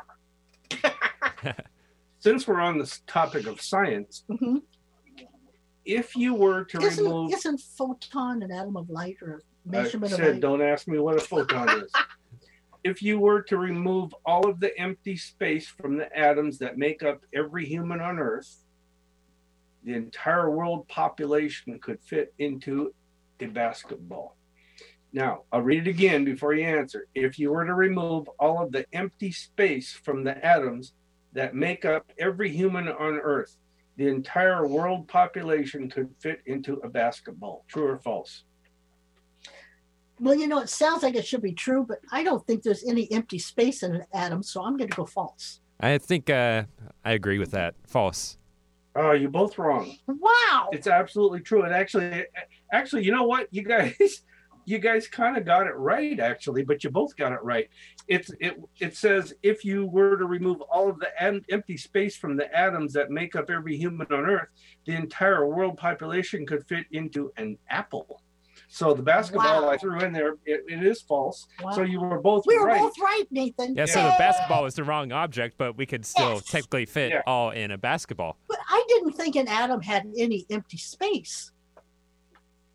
[2.19, 4.61] Since we're on this topic of science, Mhm.
[5.86, 9.41] if you were to Isn't, remove, isn't photon an atom of light or a I
[9.84, 10.41] measurement of said, light?
[10.41, 11.91] don't ask me what a photon is.
[12.86, 17.01] If you were to remove all of the empty space from the atoms that make
[17.01, 18.62] up every human on Earth,
[19.84, 22.93] the entire world population could fit into
[23.39, 24.38] a basketball.
[25.11, 27.07] Now, I'll read it again before you answer.
[27.13, 30.93] If you were to remove all of the empty space from the atoms
[31.34, 33.57] that make up every human on Earth,
[33.97, 37.63] the entire world population could fit into a basketball.
[37.67, 38.43] True or false?
[40.19, 42.84] Well, you know, it sounds like it should be true, but I don't think there's
[42.88, 45.59] any empty space in an atom, so I'm going to go false.
[45.79, 46.63] I think uh,
[47.03, 47.75] I agree with that.
[47.86, 48.38] False.
[48.95, 49.95] Oh, you're both wrong.
[50.07, 50.69] Wow.
[50.71, 51.63] It's absolutely true.
[51.63, 52.25] And actually,
[52.71, 54.21] actually, you know what, you guys,
[54.65, 56.63] you guys kind of got it right, actually.
[56.63, 57.69] But you both got it right.
[58.07, 62.15] It's it it says if you were to remove all of the em- empty space
[62.15, 64.49] from the atoms that make up every human on Earth,
[64.85, 68.21] the entire world population could fit into an apple.
[68.74, 69.69] So the basketball Wow.
[69.69, 71.45] I threw in there, it, it is false.
[71.61, 71.74] Wow.
[71.74, 72.80] So you were both we were right.
[72.82, 73.76] both right, Nathan.
[73.76, 76.45] Yeah, so the basketball is the wrong object, but we could still Yes.
[76.45, 77.21] technically fit Yeah.
[77.28, 78.36] all in a basketball.
[78.49, 81.51] But I didn't think an atom had any empty space.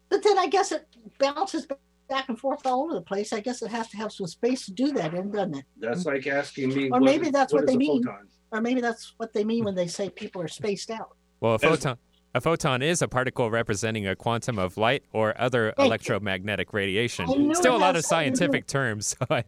[0.08, 0.86] But then I guess it
[1.18, 1.66] bounces
[2.08, 3.32] back and forth all over the place.
[3.32, 5.64] I guess it has to have some space to do that in, doesn't it?
[5.80, 6.84] That's like asking me.
[6.90, 8.04] Or what maybe is- that's what they mean.
[8.04, 8.28] photon?
[8.52, 11.16] Or maybe that's what they mean when they say people are spaced out.
[11.40, 11.98] Well, a As- photon
[12.38, 15.84] a photon is a particle representing a quantum of light or other you.
[15.84, 17.54] electromagnetic radiation.
[17.54, 19.44] Still a lot of something to scientific terms, so I I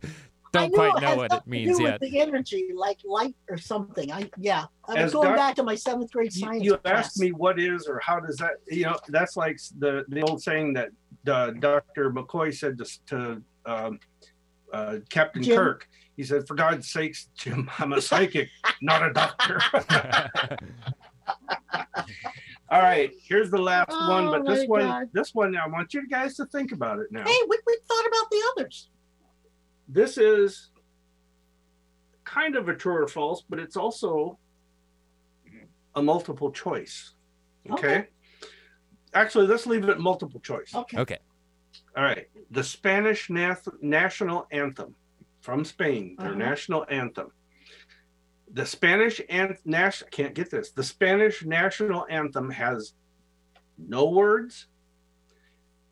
[0.52, 2.00] don't knew quite know had what it something to means do yet.
[2.00, 4.10] With the energy, like light or something.
[4.12, 4.64] I yeah.
[4.88, 7.06] I was As going doc- back to my seventh grade you, science you class.
[7.06, 10.42] asked me what is or how does that you know that's like the the old
[10.42, 10.88] saying that
[11.28, 14.00] uh, dr mccoy said to, to um,
[14.72, 15.56] uh, captain Jim?
[15.56, 18.48] kirk he said for god's sakes jim i'm a psychic
[18.82, 19.60] not a doctor
[22.70, 25.08] all right here's the last one Oh, but this one God.
[25.12, 28.06] this one i want you guys to think about it now Hey, we, we thought
[28.06, 28.90] about the others.
[29.88, 30.70] this is
[32.24, 34.38] kind of a true or false, but it's also
[35.96, 37.14] a multiple choice.
[37.68, 37.74] Okay.
[37.98, 38.06] Okay.
[39.14, 40.72] Actually, let's leave it multiple choice.
[40.72, 40.98] Okay.
[40.98, 41.18] okay.
[41.96, 42.26] All right.
[42.52, 44.94] The Spanish nath- national anthem
[45.40, 46.38] from Spain, their Uh-huh.
[46.38, 47.32] national anthem.
[48.52, 50.72] The Spanish and national can't get this.
[50.72, 52.94] The Spanish national anthem has
[53.78, 54.66] no words,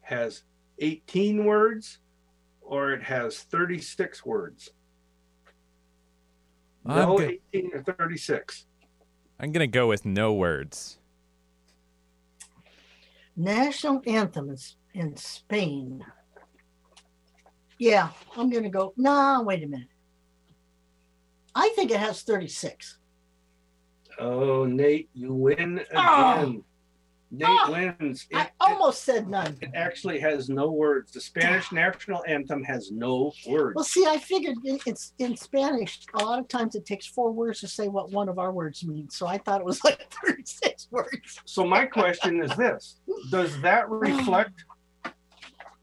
[0.00, 0.42] has
[0.80, 1.98] 18 words,
[2.61, 4.70] or it has 36 words.
[6.84, 7.38] I'm No good.
[7.52, 8.66] 18 or 36.
[9.40, 10.98] I'm gonna go with no words.
[13.36, 16.04] National anthem is in Spain.
[17.78, 18.92] Yeah, I'm gonna go.
[18.96, 19.86] No, wait a minute.
[21.59, 22.98] I think it has 36.
[24.20, 26.40] Oh, Nate, you win ah!
[26.40, 26.54] again.
[26.61, 26.64] Oh.
[27.30, 27.72] Nate Oh.
[27.98, 28.26] wins.
[28.30, 29.59] It, I it- almost said none.
[29.61, 31.11] it actually has no words.
[31.12, 33.74] The Spanish national anthem has no words.
[33.74, 36.00] Well, see, I figured it- it's in Spanish.
[36.14, 38.84] A lot of times it takes four words to say what one of our words
[38.86, 39.16] means.
[39.16, 41.40] So I thought it was like 36 words.
[41.44, 43.00] So my question is this:
[43.30, 44.64] Does that reflect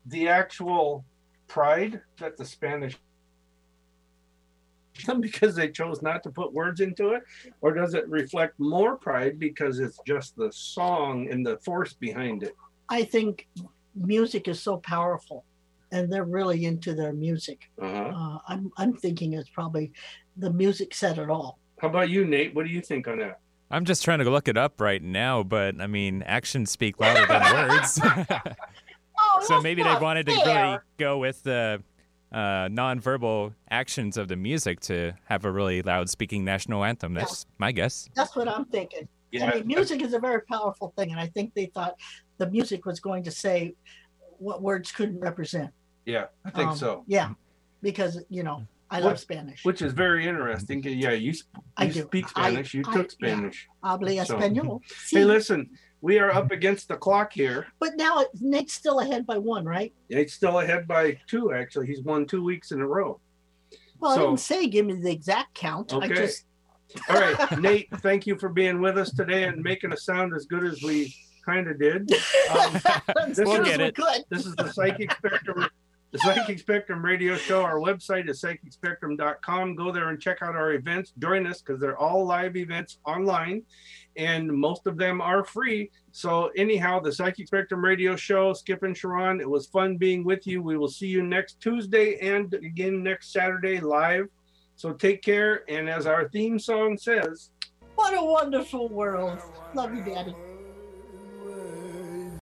[0.06, 1.04] the actual
[1.48, 2.98] pride that the Spanish
[5.20, 7.24] because they chose not to put words into it,
[7.62, 12.44] or does it reflect more pride because it's just the song and the force behind
[12.44, 12.56] it?
[12.90, 13.48] I think
[13.96, 15.46] music is so powerful
[15.92, 17.70] and they're really into their music.
[17.82, 18.12] Uh-huh.
[18.14, 19.92] Uh, I'm, I'm thinking it's probably
[20.38, 21.60] the music said it all.
[21.80, 22.54] How about you, Nate?
[22.54, 23.40] What do you think on that?
[23.72, 27.26] I'm just trying to look it up right now, but I mean, actions speak louder
[27.26, 28.00] than words.
[29.18, 31.82] Oh, so maybe they not wanted to really go with the
[32.32, 37.14] uh, nonverbal actions of the music to have a really loud speaking national anthem.
[37.14, 38.10] That's my guess.
[38.16, 39.08] That's what I'm thinking.
[39.32, 41.96] Yeah, I mean, music is a very powerful thing, and I think they thought
[42.38, 43.74] the music was going to say
[44.38, 45.72] what words couldn't represent.
[46.06, 47.04] yeah, I think Um, so.
[47.08, 47.30] Yeah,
[47.82, 49.64] because you know I What- love Spanish.
[49.66, 50.84] Which is very interesting.
[50.84, 52.02] Yeah, you, sp- I you do.
[52.04, 52.74] speak I- Spanish.
[52.74, 53.28] you I- took yeah.
[53.34, 53.68] Spanish.
[53.84, 54.82] Habla so- español.
[55.12, 55.70] Hey, listen,
[56.06, 57.66] we are up against the clock here.
[57.80, 59.92] But now it- Nate's still ahead by one, right?
[60.10, 61.88] Nate's still ahead by two, actually.
[61.88, 63.20] He's won two weeks in a row.
[64.00, 65.94] Well, I didn't say give me the exact count.
[65.94, 66.14] I Okay.
[66.14, 66.46] just
[67.10, 70.46] All right, Nate, thank you for being with us today and making us sound as
[70.46, 72.10] good as we kind of did.
[72.52, 72.76] Um,
[73.28, 73.96] as We'll good get it.
[73.96, 74.24] could.
[74.30, 75.68] this is the Psychic Spectrum,
[76.12, 77.64] the Psychic Spectrum radio show.
[77.64, 79.76] Our website is psychicspectrum.com.
[79.76, 81.12] Go there and check out our events.
[81.18, 83.64] Join us because they're all live events online,
[84.18, 85.92] and most of them are free.
[86.12, 90.48] So anyhow, the Psychic Spectrum radio show, Skip and Sha'ron, it was fun being with
[90.48, 90.62] you.
[90.62, 94.28] We will see you next Tuesday and again next Saturday live.
[94.78, 97.52] So take care, and as our theme song says.
[97.96, 99.40] What a wonderful world.
[99.74, 100.36] Love you, Daddy.